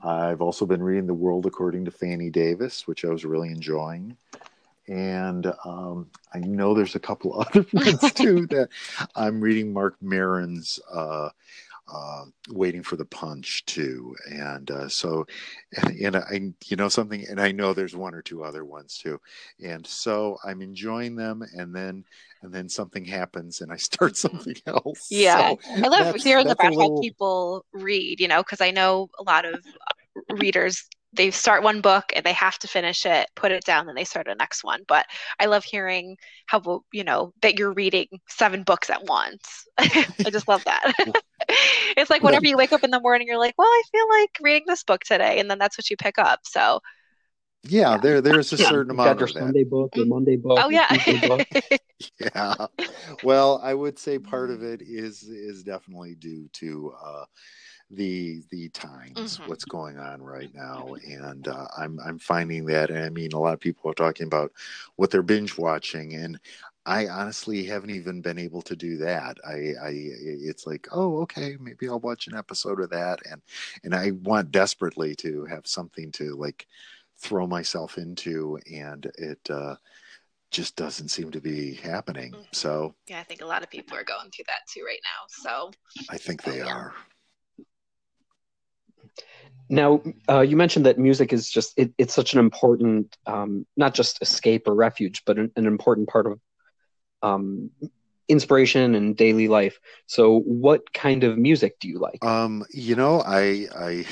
I've 0.02 0.40
also 0.40 0.64
been 0.64 0.82
reading 0.82 1.06
The 1.06 1.14
World 1.14 1.46
According 1.46 1.84
to 1.84 1.90
Fannie 1.90 2.30
Davis, 2.30 2.86
which 2.86 3.04
I 3.04 3.08
was 3.08 3.24
really 3.24 3.50
enjoying. 3.50 4.16
And 4.88 5.52
um, 5.64 6.10
I 6.32 6.38
know 6.38 6.74
there's 6.74 6.94
a 6.94 7.00
couple 7.00 7.40
other 7.40 7.66
ones 7.72 8.12
too 8.12 8.46
that 8.50 8.68
I'm 9.14 9.40
reading 9.40 9.72
Marc 9.72 9.96
Maron's 10.00 10.78
uh, 10.92 11.30
uh, 11.92 12.24
waiting 12.48 12.82
for 12.82 12.96
the 12.96 13.04
punch 13.04 13.64
too. 13.66 14.14
And 14.30 14.70
uh, 14.70 14.88
so, 14.88 15.26
and 16.02 16.16
I, 16.16 16.52
you 16.66 16.76
know, 16.76 16.88
something, 16.88 17.26
and 17.28 17.40
I 17.40 17.52
know 17.52 17.72
there's 17.74 17.96
one 17.96 18.14
or 18.14 18.22
two 18.22 18.42
other 18.42 18.64
ones 18.64 18.98
too. 18.98 19.20
And 19.62 19.86
so 19.86 20.38
I'm 20.44 20.62
enjoying 20.62 21.16
them. 21.16 21.44
And 21.54 21.74
then, 21.74 22.04
and 22.42 22.52
then 22.52 22.68
something 22.68 23.04
happens 23.04 23.60
and 23.60 23.72
I 23.72 23.76
start 23.76 24.16
something 24.16 24.56
else. 24.66 25.08
Yeah. 25.10 25.50
So 25.50 25.58
I 25.84 25.88
love 25.88 26.14
hearing 26.16 26.48
about 26.48 26.72
little- 26.72 26.96
how 26.96 27.02
people 27.02 27.64
read, 27.72 28.20
you 28.20 28.28
know, 28.28 28.42
because 28.42 28.60
I 28.60 28.70
know 28.70 29.08
a 29.18 29.22
lot 29.22 29.44
of 29.44 29.64
readers, 30.30 30.88
they 31.16 31.30
start 31.30 31.62
one 31.62 31.80
book 31.80 32.04
and 32.14 32.24
they 32.24 32.32
have 32.34 32.58
to 32.60 32.68
finish 32.68 33.06
it, 33.06 33.28
put 33.36 33.52
it 33.52 33.64
down, 33.64 33.86
then 33.86 33.94
they 33.94 34.04
start 34.04 34.28
a 34.28 34.34
next 34.34 34.64
one. 34.64 34.82
But 34.88 35.06
I 35.40 35.46
love 35.46 35.64
hearing 35.64 36.16
how, 36.46 36.82
you 36.92 37.04
know, 37.04 37.32
that 37.42 37.58
you're 37.58 37.72
reading 37.72 38.06
seven 38.28 38.62
books 38.62 38.90
at 38.90 39.04
once. 39.04 39.66
I 39.78 40.30
just 40.30 40.48
love 40.48 40.64
that. 40.66 40.92
it's 41.96 42.10
like 42.10 42.22
whenever 42.22 42.46
you 42.46 42.56
wake 42.56 42.72
up 42.72 42.84
in 42.84 42.90
the 42.90 43.00
morning, 43.00 43.28
you're 43.28 43.38
like, 43.38 43.54
well, 43.58 43.68
I 43.68 43.82
feel 43.92 44.08
like 44.20 44.30
reading 44.42 44.64
this 44.66 44.84
book 44.84 45.02
today. 45.04 45.40
And 45.40 45.50
then 45.50 45.58
that's 45.58 45.78
what 45.78 45.90
you 45.90 45.96
pick 45.96 46.18
up. 46.18 46.40
So, 46.44 46.80
yeah, 47.64 47.96
Yeah. 47.96 47.98
there, 47.98 48.20
there's 48.20 48.52
a 48.52 48.58
Yeah, 48.58 48.72
certain 48.72 48.90
you've 48.90 49.00
amount 49.00 49.02
got 49.02 49.20
your 49.20 49.28
of 49.28 49.34
that. 49.34 49.54
Sunday 49.54 49.64
book, 49.64 49.92
your 49.96 50.06
Monday 50.06 50.36
book, 50.36 50.66
oh, 50.66 50.70
yeah. 50.70 50.96
Book. 51.22 51.46
yeah 52.20 52.54
well 53.22 53.60
i 53.62 53.72
would 53.72 53.98
say 53.98 54.18
part 54.18 54.50
of 54.50 54.62
it 54.62 54.82
is 54.82 55.22
is 55.22 55.62
definitely 55.62 56.14
due 56.14 56.48
to 56.52 56.92
uh 57.04 57.24
the 57.90 58.42
the 58.50 58.68
times 58.70 59.38
Mhm. 59.38 59.48
what's 59.48 59.64
going 59.64 59.96
on 59.98 60.20
right 60.20 60.52
now 60.52 60.96
and 61.06 61.46
uh, 61.46 61.68
i'm 61.78 62.00
i'm 62.00 62.18
finding 62.18 62.64
that 62.66 62.90
and 62.90 62.98
i 63.04 63.08
mean 63.10 63.32
a 63.32 63.38
lot 63.38 63.54
of 63.54 63.60
people 63.60 63.88
are 63.90 63.94
talking 63.94 64.26
about 64.26 64.52
what 64.96 65.10
they're 65.10 65.22
binge 65.22 65.56
watching 65.56 66.14
and 66.14 66.40
i 66.84 67.06
honestly 67.06 67.64
haven't 67.64 67.90
even 67.90 68.20
been 68.20 68.38
able 68.38 68.60
to 68.62 68.74
do 68.74 68.96
that 68.96 69.38
i 69.46 69.72
i 69.82 69.90
it's 69.92 70.66
like 70.66 70.88
oh 70.90 71.18
okay 71.20 71.56
maybe 71.60 71.88
i'll 71.88 72.00
watch 72.00 72.26
an 72.26 72.34
episode 72.36 72.80
of 72.80 72.90
that 72.90 73.20
and 73.30 73.40
and 73.84 73.94
i 73.94 74.10
want 74.22 74.50
desperately 74.50 75.14
to 75.14 75.44
have 75.44 75.66
something 75.66 76.10
to 76.10 76.34
like 76.34 76.66
throw 77.18 77.46
myself 77.46 77.98
into 77.98 78.58
and 78.72 79.06
it 79.16 79.38
uh 79.48 79.76
just 80.52 80.76
doesn't 80.76 81.08
seem 81.08 81.30
to 81.32 81.40
be 81.40 81.74
happening. 81.74 82.32
Mhm. 82.32 82.46
So 82.54 82.94
yeah, 83.08 83.18
I 83.18 83.24
think 83.24 83.42
a 83.42 83.46
lot 83.46 83.62
of 83.64 83.70
people 83.70 83.96
are 83.96 84.04
going 84.04 84.30
through 84.30 84.44
that 84.46 84.60
too 84.72 84.84
right 84.86 85.00
now. 85.02 85.26
So, 85.28 85.72
I 86.08 86.16
think 86.18 86.42
they 86.44 86.60
Oh, 86.60 86.64
yeah. 86.64 86.72
are. 86.72 86.94
Now, 89.68 90.02
uh, 90.28 90.40
you 90.40 90.56
mentioned 90.56 90.86
that 90.86 90.98
music 90.98 91.32
is 91.32 91.50
just 91.50 91.74
it, 91.76 91.92
it's 91.98 92.14
such 92.14 92.34
an 92.34 92.38
important, 92.38 93.16
um, 93.26 93.66
not 93.76 93.94
just 93.94 94.20
escape 94.22 94.68
or 94.68 94.74
refuge, 94.74 95.22
but 95.24 95.38
an, 95.38 95.50
an 95.56 95.66
important 95.66 96.08
part 96.08 96.26
of 96.26 96.40
um, 97.22 97.70
inspiration 98.28 98.94
and 98.94 99.16
daily 99.16 99.48
life. 99.48 99.78
So, 100.06 100.40
what 100.40 100.92
kind 100.92 101.24
of 101.24 101.38
music 101.38 101.78
do 101.80 101.88
you 101.88 101.98
like? 101.98 102.24
Um, 102.24 102.64
you 102.72 102.94
know, 102.94 103.22
I 103.26 103.66
I 103.76 104.06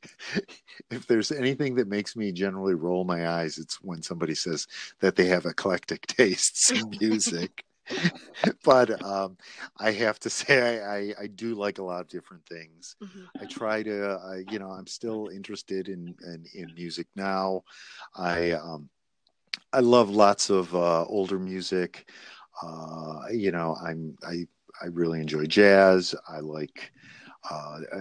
if 0.90 1.06
there's 1.06 1.32
anything 1.32 1.74
that 1.76 1.88
makes 1.88 2.16
me 2.16 2.32
generally 2.32 2.74
roll 2.74 3.04
my 3.04 3.28
eyes, 3.28 3.58
it's 3.58 3.80
when 3.82 4.02
somebody 4.02 4.34
says 4.34 4.66
that 5.00 5.16
they 5.16 5.26
have 5.26 5.46
eclectic 5.46 6.06
tastes 6.06 6.70
in 6.70 6.90
music. 7.00 7.64
but 8.64 9.02
um, 9.02 9.36
I 9.78 9.92
have 9.92 10.18
to 10.20 10.30
say, 10.30 10.80
I, 10.80 10.96
I, 10.96 11.14
I 11.22 11.26
do 11.28 11.54
like 11.54 11.78
a 11.78 11.82
lot 11.82 12.00
of 12.00 12.08
different 12.08 12.44
things. 12.46 12.96
mhm. 13.00 13.30
I 13.40 13.46
try 13.46 13.82
to, 13.82 14.18
I, 14.24 14.44
you 14.48 14.58
know, 14.58 14.70
I'm 14.70 14.86
still 14.86 15.28
interested 15.32 15.88
in, 15.88 16.14
in, 16.24 16.44
in 16.54 16.74
music 16.74 17.06
now. 17.16 17.62
I, 18.16 18.52
um, 18.52 18.88
I 19.72 19.80
love 19.80 20.10
lots 20.10 20.50
of 20.50 20.74
uh, 20.74 21.04
older 21.06 21.38
music. 21.38 22.10
Uh, 22.62 23.22
you 23.32 23.50
know, 23.52 23.76
I'm, 23.84 24.16
I, 24.26 24.46
I 24.82 24.86
really 24.86 25.20
enjoy 25.20 25.46
jazz. 25.46 26.14
I 26.28 26.40
like, 26.40 26.92
uh, 27.50 27.80
I, 27.94 28.00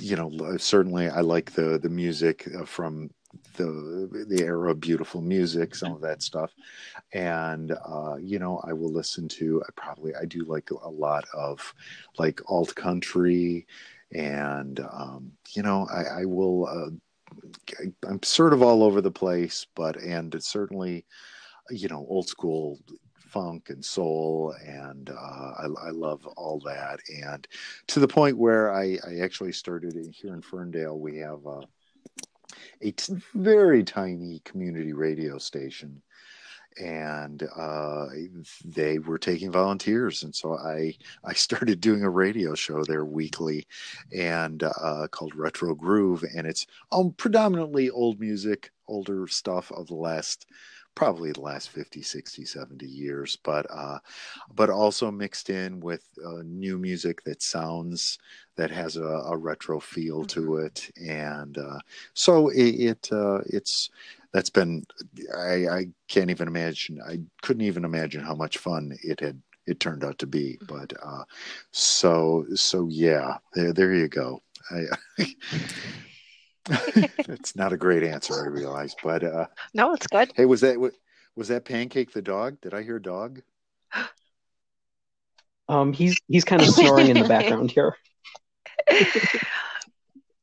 you 0.00 0.16
know, 0.16 0.56
certainly 0.58 1.08
I 1.08 1.20
like 1.20 1.52
the, 1.52 1.78
the 1.78 1.88
music 1.88 2.48
uh, 2.58 2.64
from 2.64 3.10
the, 3.56 4.26
the 4.28 4.42
era 4.42 4.70
of 4.70 4.80
beautiful 4.80 5.20
music, 5.20 5.74
some 5.74 5.92
of 5.92 6.00
that 6.00 6.22
stuff. 6.22 6.52
And, 7.12 7.72
uh, 7.72 8.16
you 8.20 8.38
know, 8.38 8.60
I 8.66 8.72
will 8.72 8.92
listen 8.92 9.28
to, 9.28 9.62
I 9.66 9.70
probably, 9.76 10.14
I 10.14 10.24
do 10.24 10.44
like 10.44 10.70
a 10.70 10.88
lot 10.88 11.24
of 11.34 11.74
like 12.18 12.40
alt 12.48 12.74
country 12.74 13.66
and 14.12 14.80
um, 14.80 15.32
you 15.50 15.62
know 15.62 15.86
I, 15.92 16.22
I 16.22 16.24
will. 16.24 16.66
Uh, 16.66 16.90
I'm 18.08 18.20
sort 18.24 18.52
of 18.52 18.60
all 18.60 18.82
over 18.82 19.00
the 19.00 19.10
place, 19.10 19.66
but 19.76 19.96
and 19.96 20.34
it's 20.34 20.48
certainly, 20.48 21.04
you 21.70 21.86
know, 21.88 22.04
old 22.08 22.28
school 22.28 22.80
funk 23.18 23.70
and 23.70 23.84
soul, 23.84 24.52
and 24.66 25.10
uh, 25.10 25.14
I, 25.58 25.66
I 25.86 25.90
love 25.90 26.26
all 26.36 26.60
that, 26.66 26.98
and 27.22 27.46
to 27.86 28.00
the 28.00 28.08
point 28.08 28.36
where 28.36 28.74
I, 28.74 28.98
I 29.06 29.20
actually 29.20 29.52
started 29.52 29.94
in, 29.94 30.10
here 30.10 30.34
in 30.34 30.42
Ferndale. 30.42 30.98
We 30.98 31.18
have 31.18 31.46
uh, 31.46 31.60
a 32.80 32.90
t- 32.92 33.14
very 33.34 33.84
tiny 33.84 34.40
community 34.44 34.92
radio 34.92 35.38
station. 35.38 36.02
And 36.80 37.42
uh, 37.56 38.06
they 38.64 39.00
were 39.00 39.18
taking 39.18 39.50
volunteers, 39.50 40.22
and 40.22 40.34
so 40.34 40.56
I 40.56 40.94
I 41.24 41.32
started 41.34 41.80
doing 41.80 42.04
a 42.04 42.08
radio 42.08 42.54
show 42.54 42.84
there 42.84 43.04
weekly, 43.04 43.66
and 44.16 44.62
uh, 44.62 45.08
called 45.10 45.34
Retro 45.34 45.74
Groove, 45.74 46.24
and 46.34 46.46
it's 46.46 46.66
um, 46.92 47.12
predominantly 47.16 47.90
old 47.90 48.20
music, 48.20 48.70
older 48.86 49.26
stuff 49.26 49.72
of 49.72 49.88
the 49.88 49.96
last 49.96 50.46
probably 50.94 51.32
the 51.32 51.40
last 51.40 51.70
50 51.70 52.02
60 52.02 52.44
70 52.44 52.86
years 52.86 53.38
but 53.42 53.66
uh 53.70 53.98
but 54.54 54.70
also 54.70 55.10
mixed 55.10 55.50
in 55.50 55.80
with 55.80 56.04
uh, 56.24 56.42
new 56.44 56.78
music 56.78 57.22
that 57.24 57.42
sounds 57.42 58.18
that 58.56 58.70
has 58.70 58.96
a, 58.96 59.02
a 59.02 59.36
retro 59.36 59.80
feel 59.80 60.24
to 60.24 60.56
it 60.56 60.90
and 60.96 61.58
uh 61.58 61.78
so 62.14 62.48
it, 62.48 62.70
it 62.70 63.08
uh 63.12 63.38
it's 63.46 63.90
that's 64.32 64.50
been 64.50 64.84
i 65.36 65.66
i 65.68 65.86
can't 66.08 66.30
even 66.30 66.48
imagine 66.48 67.00
i 67.06 67.18
couldn't 67.42 67.62
even 67.62 67.84
imagine 67.84 68.22
how 68.22 68.34
much 68.34 68.58
fun 68.58 68.96
it 69.02 69.20
had 69.20 69.40
it 69.66 69.78
turned 69.78 70.04
out 70.04 70.18
to 70.18 70.26
be 70.26 70.58
but 70.66 70.92
uh 71.02 71.22
so 71.70 72.44
so 72.54 72.88
yeah 72.88 73.36
there 73.54 73.72
there 73.72 73.94
you 73.94 74.08
go. 74.08 74.42
I 74.70 74.86
it's 77.28 77.56
not 77.56 77.72
a 77.72 77.76
great 77.76 78.04
answer 78.04 78.44
i 78.44 78.46
realize 78.46 78.94
but 79.02 79.24
uh 79.24 79.46
No, 79.74 79.94
it's 79.94 80.06
good. 80.06 80.30
hey 80.34 80.44
was 80.44 80.60
that 80.60 80.78
was 81.36 81.48
that 81.48 81.64
pancake 81.64 82.12
the 82.12 82.22
dog 82.22 82.60
did 82.60 82.74
i 82.74 82.82
hear 82.82 82.98
dog 82.98 83.40
Um, 85.68 85.92
he's 85.92 86.20
he's 86.26 86.44
kind 86.44 86.60
of 86.60 86.68
snoring 86.68 87.06
in 87.06 87.20
the 87.20 87.28
background 87.28 87.70
here. 87.76 87.96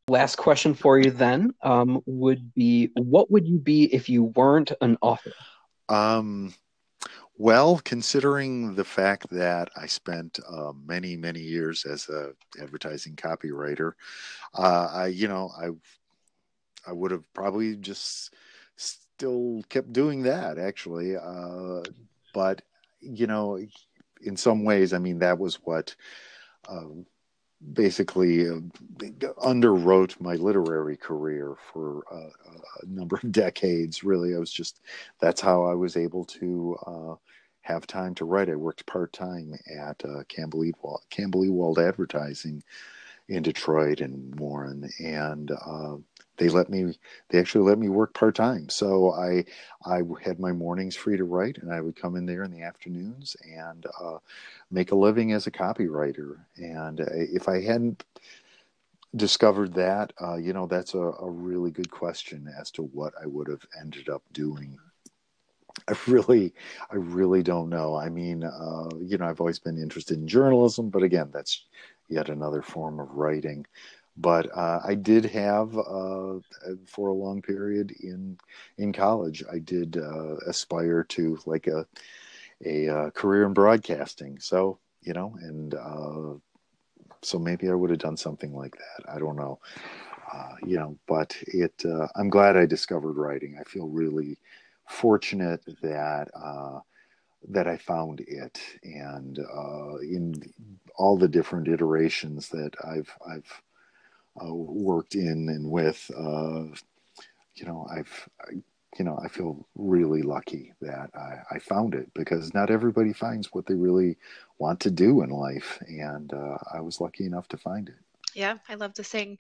Last 0.08 0.38
question 0.38 0.74
for 0.74 0.98
you 0.98 1.12
then 1.12 1.54
um, 1.62 2.02
would 2.06 2.54
be: 2.54 2.92
What 2.96 3.30
would 3.30 3.46
you 3.46 3.60
be 3.60 3.94
if 3.94 4.08
you 4.08 4.24
weren't 4.24 4.72
an 4.80 4.98
author? 5.02 5.34
Um, 5.90 6.54
well, 7.38 7.82
considering 7.84 8.76
the 8.76 8.86
fact 8.86 9.30
that 9.32 9.70
I 9.76 9.86
spent 9.86 10.40
uh, 10.50 10.72
many, 10.86 11.18
many 11.18 11.42
years 11.42 11.86
as 11.86 12.08
a 12.08 12.32
advertising 12.62 13.18
copywriter, 13.18 13.92
uh, 14.56 14.90
I, 14.94 15.08
you 15.08 15.28
know, 15.28 15.52
I, 15.60 15.72
I 16.88 16.94
would 16.94 17.12
have 17.12 17.32
probably 17.34 17.76
just 17.76 18.34
still 18.76 19.62
kept 19.70 19.94
doing 19.94 20.24
that 20.24 20.58
actually. 20.58 21.16
Uh, 21.16 21.84
but 22.34 22.62
you 23.02 23.28
know, 23.28 23.60
in 24.22 24.38
some 24.38 24.64
ways, 24.64 24.94
I 24.94 24.98
mean, 24.98 25.20
that 25.20 25.40
was 25.40 25.56
what. 25.56 25.96
Um, 26.70 27.06
basically 27.74 28.48
uh, 28.48 28.60
underwrote 29.44 30.20
my 30.22 30.36
literary 30.36 30.96
career 30.96 31.56
for 31.72 32.04
a 32.12 32.86
number 32.86 33.16
of 33.16 33.32
decades. 33.32 34.04
Really, 34.04 34.36
I 34.36 34.40
was 34.40 34.52
just 34.52 34.82
that's 35.20 35.42
how 35.42 35.64
I 35.64 35.74
was 35.74 35.98
able 35.98 36.26
to 36.26 36.78
uh, 36.86 37.16
have 37.62 37.88
time 37.88 38.16
to 38.16 38.26
write. 38.26 38.50
I 38.50 38.56
worked 38.56 38.86
part 38.86 39.12
time 39.12 39.54
at 39.76 40.04
uh, 40.06 40.24
Campbell 40.28 40.66
Ewald, 40.66 41.02
Campbell 41.10 41.46
Ewald 41.46 41.80
Advertising 41.80 42.64
in 43.28 43.44
Detroit 43.44 44.02
and 44.02 44.40
Warren, 44.40 44.90
and 45.00 45.52
uh, 45.52 45.98
they 46.38 46.50
let 46.50 46.70
me. 46.70 46.94
They 47.30 47.40
actually 47.40 47.70
let 47.70 47.80
me 47.80 47.90
work 47.90 48.14
part 48.14 48.36
time. 48.36 48.70
So 48.70 49.12
I 49.14 49.46
I 49.86 50.02
had 50.24 50.40
my 50.40 50.52
mornings 50.52 50.96
free 50.96 51.18
to 51.18 51.24
write, 51.24 51.58
and 51.58 51.72
I 51.72 51.82
would 51.82 51.96
come 51.96 52.16
in 52.16 52.26
there 52.26 52.44
in 52.44 52.52
the 52.52 52.64
afternoons 52.64 53.36
and 53.44 53.86
uh, 54.02 54.18
make 54.72 54.92
a 54.92 54.96
living 54.96 55.32
as 55.32 55.48
a 55.48 55.52
copywriter. 55.52 56.38
And 56.58 57.02
uh, 57.02 57.06
if 57.12 57.48
I 57.50 57.62
hadn't 57.62 58.04
discovered 59.16 59.74
that, 59.74 60.14
uh, 60.22 60.36
you 60.36 60.54
know, 60.54 60.68
that's 60.68 60.94
a, 60.94 61.00
a 61.00 61.30
really 61.30 61.72
good 61.72 61.90
question 61.90 62.54
as 62.60 62.72
to 62.72 62.84
what 62.84 63.14
I 63.22 63.26
would 63.26 63.48
have 63.48 63.66
ended 63.80 64.10
up 64.10 64.22
doing. 64.32 64.78
I 65.88 65.96
really, 66.08 66.54
I 66.92 66.96
really 66.96 67.44
don't 67.44 67.70
know. 67.70 67.96
I 67.96 68.10
mean, 68.10 68.44
uh, 68.44 68.90
you 69.00 69.18
know, 69.18 69.26
I've 69.26 69.40
always 69.40 69.60
been 69.60 69.78
interested 69.82 70.18
in 70.18 70.28
journalism, 70.28 70.90
but 70.90 71.04
again, 71.04 71.30
that's 71.32 71.66
yet 72.10 72.30
another 72.30 72.62
form 72.62 73.00
of 73.00 73.12
writing. 73.12 73.66
But 74.18 74.50
uh, 74.56 74.80
I 74.84 74.96
did 74.96 75.26
have, 75.26 75.78
uh, 75.78 76.40
for 76.88 77.10
a 77.10 77.14
long 77.14 77.42
period 77.42 77.92
in 78.02 78.38
in 78.78 78.92
college, 78.94 79.44
I 79.52 79.60
did 79.60 79.98
uh, 79.98 80.38
aspire 80.48 81.04
to 81.10 81.38
like 81.46 81.68
a 81.68 81.86
a 82.66 82.90
uh, 82.90 83.10
career 83.12 83.46
in 83.46 83.54
broadcasting. 83.54 84.40
So 84.40 84.80
you 85.02 85.14
know, 85.14 85.36
and 85.42 85.76
so 87.22 87.40
maybe 87.40 87.70
I 87.70 87.74
would 87.74 87.90
have 87.90 88.00
done 88.00 88.18
something 88.18 88.54
like 88.54 88.76
that. 88.76 89.14
I 89.14 89.20
don't 89.20 89.36
know. 89.36 89.60
Uh, 90.34 90.56
you 90.66 90.78
know, 90.78 90.98
but 91.08 91.36
it. 91.42 91.74
Uh, 91.86 92.08
I'm 92.16 92.30
glad 92.30 92.58
I 92.58 92.66
discovered 92.66 93.14
writing. 93.14 93.58
I 93.60 93.64
feel 93.64 93.88
really 93.88 94.38
fortunate 94.90 95.62
that 95.82 96.28
uh, 96.36 96.80
that 97.50 97.68
I 97.68 97.78
found 97.78 98.22
it, 98.28 98.60
and 98.84 99.38
in 100.02 100.54
all 100.98 101.18
the 101.18 101.28
different 101.28 101.68
iterations 101.68 102.50
that 102.50 102.72
I've 102.84 103.12
I've 103.28 103.62
uh, 104.44 104.54
worked 104.54 105.16
in 105.16 105.50
and 105.50 105.70
with, 105.70 106.10
uh, 106.18 106.66
you 107.56 107.66
know, 107.66 107.88
I've 107.92 108.30
I, 108.42 108.56
you 108.98 109.06
know 109.06 109.20
I 109.24 109.28
feel 109.28 109.68
really 109.76 110.22
lucky 110.22 110.74
that 110.82 111.10
I, 111.16 111.56
I, 111.56 111.60
found 111.60 111.94
it 111.94 112.12
because 112.14 112.54
not 112.54 112.72
everybody 112.72 113.14
finds 113.14 113.54
what 113.54 113.66
they 113.66 113.74
really 113.74 114.18
want 114.58 114.80
to 114.82 114.92
do 114.92 115.22
in 115.22 115.30
life, 115.30 115.80
and 115.88 116.34
uh, 116.34 116.58
I 116.74 116.82
was 116.82 117.02
lucky 117.02 117.26
enough 117.26 117.48
to 117.50 117.58
find 117.58 117.90
it. 117.90 117.96
Yeah, 118.34 118.58
I 118.70 118.76
love 118.76 118.94
the 118.94 119.04
saying, 119.04 119.40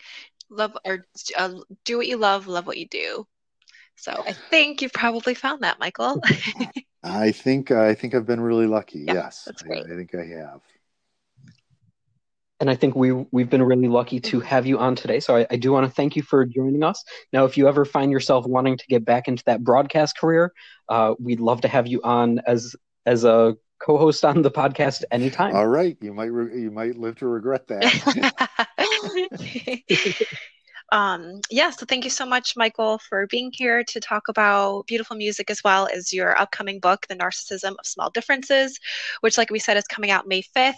"Love 0.49 0.77
or 0.85 1.05
uh, 1.37 1.53
do 1.85 1.97
what 1.97 2.07
you 2.07 2.17
love, 2.17 2.47
love 2.47 2.67
what 2.67 2.77
you 2.77 2.87
do." 2.87 3.25
So 3.95 4.11
I 4.27 4.33
think 4.33 4.81
you've 4.81 4.93
probably 4.93 5.33
found 5.33 5.63
that, 5.63 5.79
Michael. 5.79 6.21
I 7.03 7.31
think 7.31 7.71
I 7.71 7.95
think 7.95 8.13
I've 8.13 8.27
been 8.27 8.41
really 8.41 8.67
lucky. 8.67 8.99
Yeah, 8.99 9.13
yes, 9.13 9.43
that's 9.45 9.63
great. 9.63 9.85
I, 9.87 9.93
I 9.93 9.95
think 9.95 10.13
I 10.13 10.25
have. 10.25 10.61
And 12.59 12.69
I 12.69 12.75
think 12.75 12.95
we 12.95 13.11
we've 13.11 13.49
been 13.49 13.61
really 13.61 13.87
lucky 13.87 14.19
to 14.21 14.39
have 14.39 14.65
you 14.65 14.79
on 14.79 14.95
today. 14.95 15.19
So 15.19 15.35
I, 15.35 15.47
I 15.51 15.55
do 15.57 15.71
want 15.71 15.85
to 15.85 15.91
thank 15.91 16.15
you 16.15 16.23
for 16.23 16.45
joining 16.45 16.83
us. 16.83 17.03
Now, 17.31 17.45
if 17.45 17.57
you 17.57 17.67
ever 17.67 17.85
find 17.85 18.11
yourself 18.11 18.45
wanting 18.45 18.77
to 18.77 18.85
get 18.87 19.05
back 19.05 19.27
into 19.27 19.43
that 19.45 19.63
broadcast 19.63 20.17
career, 20.17 20.51
uh, 20.89 21.13
we'd 21.19 21.39
love 21.39 21.61
to 21.61 21.67
have 21.67 21.87
you 21.87 22.01
on 22.03 22.39
as 22.47 22.75
as 23.05 23.23
a 23.23 23.55
co-host 23.79 24.25
on 24.25 24.41
the 24.41 24.51
podcast 24.51 25.03
anytime. 25.11 25.55
All 25.55 25.67
right, 25.67 25.97
you 26.01 26.13
might 26.13 26.31
re- 26.31 26.59
you 26.59 26.71
might 26.71 26.97
live 26.97 27.17
to 27.17 27.27
regret 27.27 27.67
that. 27.67 28.63
Um, 30.91 31.41
yeah, 31.49 31.69
so 31.69 31.85
thank 31.85 32.05
you 32.05 32.09
so 32.09 32.25
much, 32.25 32.55
Michael, 32.55 32.97
for 32.97 33.27
being 33.27 33.51
here 33.53 33.83
to 33.83 33.99
talk 33.99 34.29
about 34.29 34.87
beautiful 34.87 35.17
music 35.17 35.49
as 35.49 35.61
well 35.63 35.87
as 35.93 36.13
your 36.13 36.39
upcoming 36.39 36.79
book, 36.79 37.05
The 37.07 37.15
Narcissism 37.15 37.71
of 37.71 37.85
Small 37.85 38.09
Differences, 38.09 38.79
which, 39.19 39.37
like 39.37 39.49
we 39.49 39.59
said, 39.59 39.75
is 39.75 39.83
coming 39.85 40.11
out 40.11 40.27
May 40.27 40.41
5th. 40.41 40.75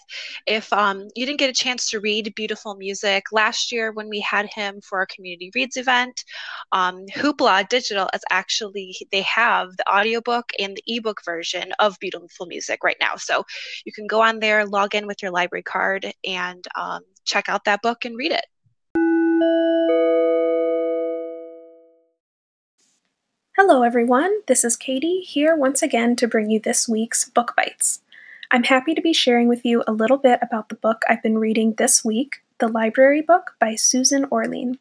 If 0.48 0.74
um, 0.74 1.10
you 1.16 1.28
didn't 1.28 1.40
get 1.40 1.52
a 1.52 1.54
chance 1.54 1.92
to 1.92 2.00
read 2.00 2.34
beautiful 2.36 2.76
music 2.76 3.26
last 3.32 3.72
year 3.72 3.92
when 3.92 4.10
we 4.10 4.20
had 4.20 4.48
him 4.48 4.82
for 4.82 4.98
our 4.98 5.06
community 5.06 5.52
reads 5.54 5.78
event, 5.78 6.24
um, 6.72 7.06
Hoopla 7.16 7.70
Digital 7.70 8.10
is 8.12 8.22
actually, 8.32 8.96
they 9.12 9.22
have 9.22 9.78
the 9.78 9.88
audiobook 9.94 10.50
and 10.58 10.76
the 10.76 10.84
ebook 10.88 11.24
version 11.24 11.72
of 11.78 12.00
beautiful 12.00 12.48
music 12.48 12.84
right 12.84 12.98
now. 13.00 13.16
So 13.16 13.44
you 13.86 13.92
can 13.92 14.08
go 14.08 14.22
on 14.22 14.40
there, 14.40 14.66
log 14.66 14.96
in 14.96 15.06
with 15.06 15.22
your 15.22 15.32
library 15.32 15.64
card, 15.64 16.12
and 16.28 16.66
um, 16.76 17.02
check 17.26 17.48
out 17.48 17.66
that 17.66 17.84
book 17.84 18.06
and 18.06 18.18
read 18.18 18.32
it. 18.32 18.46
Hello, 23.62 23.84
everyone. 23.84 24.32
This 24.48 24.64
is 24.64 24.78
Katie 24.78 25.20
here 25.20 25.54
once 25.54 25.82
again 25.82 26.16
to 26.16 26.30
bring 26.30 26.50
you 26.50 26.62
this 26.62 26.88
week's 26.88 27.26
Book 27.26 27.56
Bites. 27.58 28.00
I'm 28.52 28.64
happy 28.64 28.96
to 28.96 29.02
be 29.02 29.12
sharing 29.12 29.50
with 29.50 29.66
you 29.66 29.84
a 29.86 29.92
little 29.92 30.16
bit 30.16 30.40
about 30.42 30.70
the 30.70 30.76
book 30.76 31.02
I've 31.10 31.22
been 31.22 31.38
reading 31.38 31.74
this 31.74 32.06
week, 32.06 32.42
The 32.60 32.70
Library 32.70 33.22
Book 33.22 33.56
by 33.60 33.76
Susan 33.76 34.24
Orlean. 34.32 34.80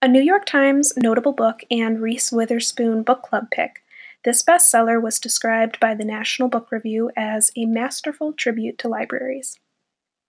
A 0.00 0.06
New 0.06 0.20
York 0.20 0.46
Times 0.46 0.92
notable 0.96 1.32
book 1.32 1.62
and 1.72 2.00
Reese 2.00 2.30
Witherspoon 2.30 3.02
book 3.02 3.22
club 3.22 3.50
pick, 3.50 3.82
this 4.24 4.44
bestseller 4.44 5.02
was 5.02 5.18
described 5.18 5.80
by 5.80 5.96
the 5.96 6.04
National 6.04 6.48
Book 6.48 6.70
Review 6.70 7.10
as 7.16 7.50
a 7.56 7.66
masterful 7.66 8.32
tribute 8.32 8.78
to 8.78 8.88
libraries. 8.88 9.58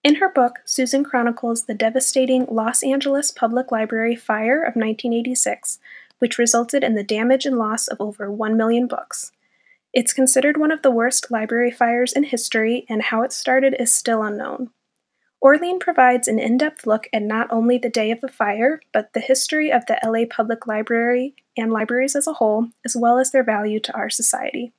In 0.04 0.16
her 0.16 0.30
book, 0.30 0.56
Susan 0.66 1.04
chronicles 1.04 1.66
the 1.66 1.76
devastating 1.76 2.48
Los 2.50 2.82
Angeles 2.82 3.30
Public 3.30 3.72
Library 3.72 4.16
fire 4.16 4.64
of 4.64 4.76
1986 4.76 5.78
which 6.20 6.38
resulted 6.38 6.84
in 6.84 6.96
the 6.96 7.04
damage 7.04 7.46
and 7.46 7.58
loss 7.58 7.88
of 7.88 8.00
over 8.00 8.32
1 8.32 8.56
million 8.56 8.88
books. 8.88 9.32
It's 9.94 10.14
considered 10.14 10.58
one 10.58 10.72
of 10.72 10.84
the 10.84 10.92
worst 10.92 11.32
library 11.32 11.72
fires 11.72 12.14
in 12.14 12.24
history, 12.24 12.86
and 12.88 13.02
how 13.02 13.24
it 13.24 13.34
started 13.34 13.76
is 13.80 13.94
still 13.94 14.22
unknown. 14.22 14.70
Orlean 15.42 15.80
provides 15.80 16.28
an 16.28 16.38
in 16.38 16.58
depth 16.58 16.86
look 16.86 17.08
at 17.14 17.22
not 17.22 17.48
only 17.50 17.78
the 17.78 17.90
day 17.90 18.12
of 18.12 18.22
the 18.22 18.28
fire, 18.28 18.82
but 18.92 19.14
the 19.14 19.22
history 19.22 19.72
of 19.72 19.86
the 19.86 19.98
LA 20.04 20.26
Public 20.30 20.68
Library 20.68 21.34
and 21.58 21.72
libraries 21.72 22.16
as 22.16 22.28
a 22.28 22.34
whole, 22.34 22.68
as 22.86 22.96
well 22.96 23.18
as 23.18 23.32
their 23.32 23.44
value 23.44 23.80
to 23.80 23.94
our 23.94 24.10
society. 24.10 24.74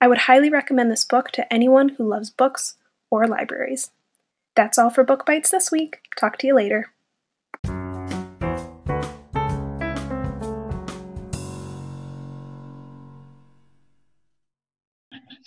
I 0.00 0.08
would 0.08 0.18
highly 0.18 0.48
recommend 0.48 0.90
this 0.90 1.04
book 1.04 1.30
to 1.32 1.52
anyone 1.52 1.90
who 1.90 2.08
loves 2.08 2.30
books 2.30 2.76
or 3.10 3.26
libraries. 3.26 3.90
That's 4.56 4.78
all 4.78 4.90
for 4.90 5.04
Book 5.04 5.26
Bites 5.26 5.50
this 5.50 5.70
week. 5.70 6.00
Talk 6.18 6.38
to 6.38 6.46
you 6.46 6.54
later. 6.54 6.92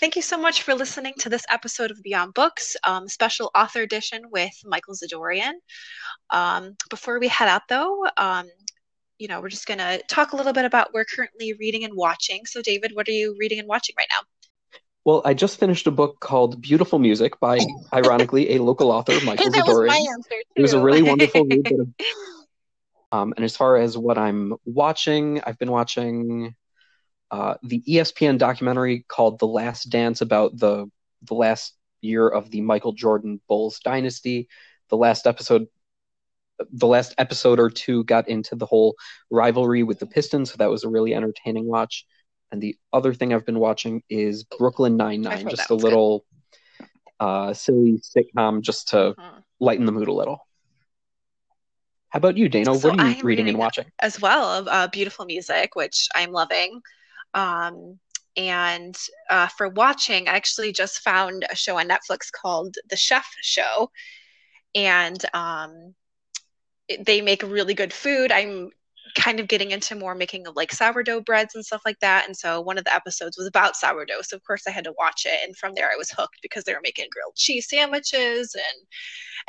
Thank 0.03 0.17
you 0.17 0.21
so 0.21 0.37
much 0.37 0.63
for 0.63 0.73
listening 0.73 1.13
to 1.19 1.29
this 1.29 1.45
episode 1.49 1.89
of 1.89 2.03
Beyond 2.03 2.33
Books, 2.33 2.75
um, 2.83 3.07
special 3.07 3.49
author 3.55 3.79
edition 3.79 4.23
with 4.29 4.51
Michael 4.65 4.95
Zadoorian. 4.95 5.53
Um, 6.29 6.75
before 6.89 7.21
we 7.21 7.29
head 7.29 7.47
out, 7.47 7.61
though, 7.69 8.05
um, 8.17 8.49
you 9.17 9.29
know, 9.29 9.39
we're 9.39 9.47
just 9.47 9.65
going 9.65 9.77
to 9.77 10.03
talk 10.09 10.33
a 10.33 10.35
little 10.35 10.51
bit 10.51 10.65
about 10.65 10.93
we're 10.93 11.05
currently 11.05 11.53
reading 11.53 11.85
and 11.85 11.95
watching. 11.95 12.45
So, 12.45 12.61
David, 12.61 12.91
what 12.93 13.07
are 13.07 13.13
you 13.13 13.37
reading 13.39 13.59
and 13.59 13.67
watching 13.69 13.95
right 13.97 14.09
now? 14.11 14.27
Well, 15.05 15.21
I 15.23 15.33
just 15.33 15.57
finished 15.57 15.87
a 15.87 15.91
book 15.91 16.19
called 16.19 16.61
Beautiful 16.61 16.99
Music 16.99 17.39
by, 17.39 17.59
ironically, 17.93 18.55
a 18.55 18.61
local 18.61 18.91
author, 18.91 19.13
Michael 19.25 19.51
that 19.51 19.63
Zadoorian. 19.63 19.83
Was 19.83 19.87
my 19.87 20.05
answer 20.13 20.29
too. 20.31 20.53
It 20.57 20.61
was 20.63 20.73
a 20.73 20.81
really 20.81 21.01
wonderful 21.09 21.45
read. 21.45 21.93
um, 23.13 23.33
and 23.37 23.45
as 23.45 23.55
far 23.55 23.77
as 23.77 23.97
what 23.97 24.17
I'm 24.17 24.55
watching, 24.65 25.39
I've 25.45 25.57
been 25.57 25.71
watching 25.71 26.55
uh, 27.33 27.55
the 27.63 27.81
ESPN 27.89 28.37
documentary 28.37 29.05
called 29.07 29.39
The 29.39 29.47
Last 29.47 29.85
Dance 29.85 30.21
about 30.21 30.55
the 30.55 30.85
the 31.23 31.33
last 31.33 31.73
year 31.99 32.27
of 32.27 32.51
the 32.51 32.61
Michael 32.61 32.93
Jordan 32.93 33.41
Bulls 33.47 33.79
dynasty. 33.83 34.47
The 34.89 34.97
last 34.97 35.25
episode 35.25 35.65
the 36.71 36.85
last 36.85 37.15
episode 37.17 37.59
or 37.59 37.71
two 37.71 38.03
got 38.03 38.29
into 38.29 38.55
the 38.55 38.67
whole 38.67 38.95
rivalry 39.31 39.81
with 39.81 39.97
the 39.97 40.05
Pistons, 40.05 40.51
so 40.51 40.57
that 40.57 40.69
was 40.69 40.83
a 40.83 40.89
really 40.89 41.15
entertaining 41.15 41.65
watch. 41.65 42.05
And 42.51 42.61
the 42.61 42.77
other 42.93 43.15
thing 43.15 43.33
I've 43.33 43.47
been 43.47 43.57
watching 43.57 44.03
is 44.09 44.43
Brooklyn 44.43 44.95
Nine 44.95 45.23
Nine, 45.23 45.49
just 45.49 45.71
a 45.71 45.75
little 45.75 46.25
uh, 47.19 47.55
silly 47.55 47.99
sitcom 47.99 48.61
just 48.61 48.89
to 48.89 49.15
mm-hmm. 49.17 49.39
lighten 49.59 49.87
the 49.87 49.91
mood 49.91 50.07
a 50.07 50.13
little. 50.13 50.45
How 52.09 52.17
about 52.17 52.37
you, 52.37 52.47
Dana? 52.47 52.77
So 52.77 52.89
what 52.89 52.99
are 52.99 53.05
you 53.05 53.09
reading, 53.09 53.25
reading, 53.25 53.49
and 53.49 53.57
watching? 53.57 53.85
As 54.01 54.21
well, 54.21 54.69
uh, 54.69 54.87
beautiful 54.89 55.25
music, 55.25 55.75
which 55.75 56.07
I'm 56.13 56.31
loving. 56.31 56.79
Um, 57.33 57.99
and 58.35 58.95
uh, 59.29 59.47
for 59.47 59.69
watching, 59.69 60.27
I 60.27 60.31
actually 60.31 60.71
just 60.71 61.01
found 61.01 61.45
a 61.49 61.55
show 61.55 61.77
on 61.77 61.87
Netflix 61.87 62.31
called 62.31 62.75
The 62.89 62.95
Chef 62.95 63.27
Show, 63.41 63.91
and 64.73 65.23
um, 65.33 65.93
they 66.99 67.21
make 67.21 67.43
really 67.43 67.73
good 67.73 67.93
food. 67.93 68.31
I'm 68.31 68.71
kind 69.15 69.39
of 69.39 69.47
getting 69.47 69.71
into 69.71 69.95
more 69.95 70.15
making 70.15 70.47
of 70.47 70.55
like 70.55 70.71
sourdough 70.71 71.21
breads 71.21 71.55
and 71.55 71.65
stuff 71.65 71.81
like 71.85 71.99
that. 71.99 72.25
And 72.25 72.35
so 72.35 72.61
one 72.61 72.77
of 72.77 72.83
the 72.83 72.93
episodes 72.93 73.37
was 73.37 73.47
about 73.47 73.75
sourdough. 73.75 74.21
So 74.21 74.35
of 74.35 74.43
course 74.43 74.63
I 74.67 74.71
had 74.71 74.83
to 74.85 74.93
watch 74.97 75.25
it. 75.25 75.39
And 75.45 75.55
from 75.55 75.73
there 75.75 75.91
I 75.91 75.95
was 75.95 76.09
hooked 76.09 76.39
because 76.41 76.63
they 76.63 76.73
were 76.73 76.81
making 76.83 77.07
grilled 77.11 77.35
cheese 77.35 77.67
sandwiches 77.69 78.55
and 78.55 78.87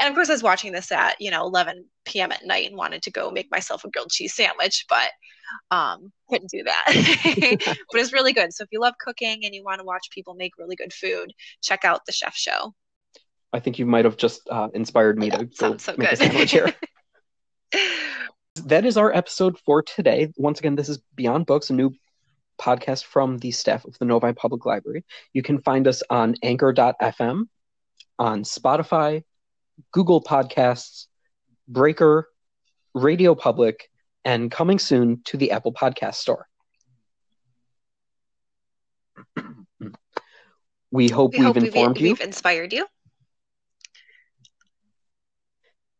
and 0.00 0.08
of 0.08 0.14
course 0.14 0.28
I 0.28 0.32
was 0.32 0.42
watching 0.42 0.72
this 0.72 0.90
at, 0.90 1.20
you 1.20 1.30
know, 1.30 1.46
11 1.46 1.84
p.m. 2.04 2.32
at 2.32 2.44
night 2.44 2.68
and 2.68 2.76
wanted 2.76 3.02
to 3.02 3.10
go 3.10 3.30
make 3.30 3.50
myself 3.50 3.84
a 3.84 3.90
grilled 3.90 4.10
cheese 4.10 4.34
sandwich, 4.34 4.84
but 4.88 5.10
um 5.70 6.12
couldn't 6.30 6.50
do 6.50 6.64
that. 6.64 6.84
but 7.92 8.00
it's 8.00 8.12
really 8.12 8.32
good. 8.32 8.52
So 8.52 8.64
if 8.64 8.68
you 8.72 8.80
love 8.80 8.94
cooking 8.98 9.44
and 9.44 9.54
you 9.54 9.64
want 9.64 9.78
to 9.80 9.84
watch 9.84 10.08
people 10.10 10.34
make 10.34 10.52
really 10.58 10.76
good 10.76 10.92
food, 10.92 11.32
check 11.62 11.84
out 11.84 12.06
the 12.06 12.12
chef 12.12 12.34
show. 12.34 12.74
I 13.52 13.60
think 13.60 13.78
you 13.78 13.86
might 13.86 14.04
have 14.04 14.16
just 14.16 14.42
uh, 14.50 14.68
inspired 14.74 15.16
me 15.16 15.28
yeah, 15.28 15.38
to 15.38 15.44
go 15.44 15.76
so 15.76 15.92
make 15.96 16.10
good. 16.10 16.12
a 16.12 16.16
sandwich 16.16 16.50
here. 16.50 16.74
that 18.56 18.84
is 18.84 18.96
our 18.96 19.12
episode 19.12 19.58
for 19.58 19.82
today. 19.82 20.32
Once 20.36 20.60
again, 20.60 20.76
this 20.76 20.88
is 20.88 20.98
Beyond 21.14 21.46
Books, 21.46 21.70
a 21.70 21.72
new 21.72 21.92
podcast 22.60 23.04
from 23.04 23.38
the 23.38 23.50
staff 23.50 23.84
of 23.84 23.98
the 23.98 24.04
Novi 24.04 24.32
Public 24.32 24.64
Library. 24.64 25.04
You 25.32 25.42
can 25.42 25.60
find 25.60 25.88
us 25.88 26.02
on 26.08 26.36
anchor.fm, 26.42 27.48
on 28.18 28.42
Spotify, 28.44 29.24
Google 29.92 30.22
Podcasts, 30.22 31.06
Breaker, 31.66 32.28
Radio 32.94 33.34
Public, 33.34 33.90
and 34.24 34.50
coming 34.50 34.78
soon 34.78 35.20
to 35.24 35.36
the 35.36 35.50
Apple 35.50 35.72
Podcast 35.72 36.14
Store. 36.14 36.46
we 40.92 41.08
hope 41.08 41.32
we 41.32 41.38
we've 41.38 41.46
hope 41.46 41.56
informed 41.56 41.96
we've, 41.96 42.06
you. 42.06 42.12
We've 42.12 42.20
inspired 42.20 42.72
you. 42.72 42.86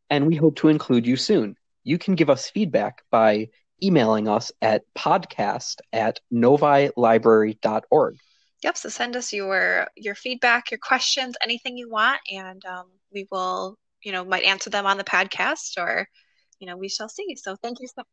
And 0.09 0.29
we 0.29 0.37
hope 0.37 0.55
to 0.57 0.69
include 0.69 1.05
you 1.07 1.17
soon 1.17 1.57
you 1.85 1.99
can 1.99 2.15
give 2.15 2.31
us 2.31 2.51
feedback 2.51 3.03
by 3.11 3.49
emailing 3.83 4.29
us 4.29 4.51
at 4.63 4.83
podcast 4.97 5.77
at 5.93 6.21
novilibrary.org. 6.33 8.17
Yep. 8.63 8.77
So 8.79 8.89
send 8.89 9.15
us 9.15 9.33
your 9.33 9.87
your 9.95 10.15
feedback, 10.15 10.71
your 10.71 10.79
questions, 10.79 11.37
anything 11.43 11.77
you 11.77 11.91
want, 11.91 12.21
and 12.31 12.65
um, 12.65 12.87
we 13.13 13.29
will 13.31 13.79
you 14.05 14.13
know, 14.13 14.25
might 14.25 14.45
answer 14.45 14.71
them 14.71 14.87
on 14.87 14.99
the 14.99 15.05
podcast 15.05 15.79
or, 15.79 16.07
you 16.61 16.67
know, 16.67 16.77
we 16.77 16.89
shall 16.89 17.09
see. 17.09 17.35
So 17.37 17.57
thank 17.63 17.81
you 17.81 17.89
so 17.89 18.05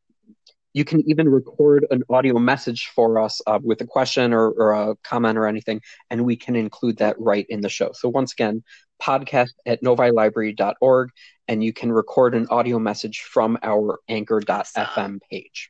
you 0.73 0.85
can 0.85 1.07
even 1.09 1.27
record 1.27 1.85
an 1.91 2.01
audio 2.09 2.39
message 2.39 2.91
for 2.95 3.19
us 3.19 3.41
uh, 3.45 3.59
with 3.61 3.81
a 3.81 3.85
question 3.85 4.31
or, 4.31 4.51
or, 4.51 4.71
a 4.71 4.95
comment 5.03 5.37
or 5.37 5.45
anything, 5.45 5.81
and 6.09 6.23
we 6.23 6.37
can 6.37 6.55
include 6.55 6.95
that 6.97 7.17
right 7.19 7.45
in 7.49 7.59
the 7.59 7.67
show. 7.67 7.91
So, 7.93 8.07
once 8.07 8.31
again, 8.31 8.63
podcast 9.01 9.51
at 9.65 9.81
novilibrary.org, 9.83 11.09
and 11.47 11.63
you 11.63 11.73
can 11.73 11.91
record 11.91 12.35
an 12.35 12.47
audio 12.49 12.79
message 12.79 13.21
from 13.21 13.57
our 13.63 13.99
anchor.fm 14.07 15.19
page. 15.29 15.69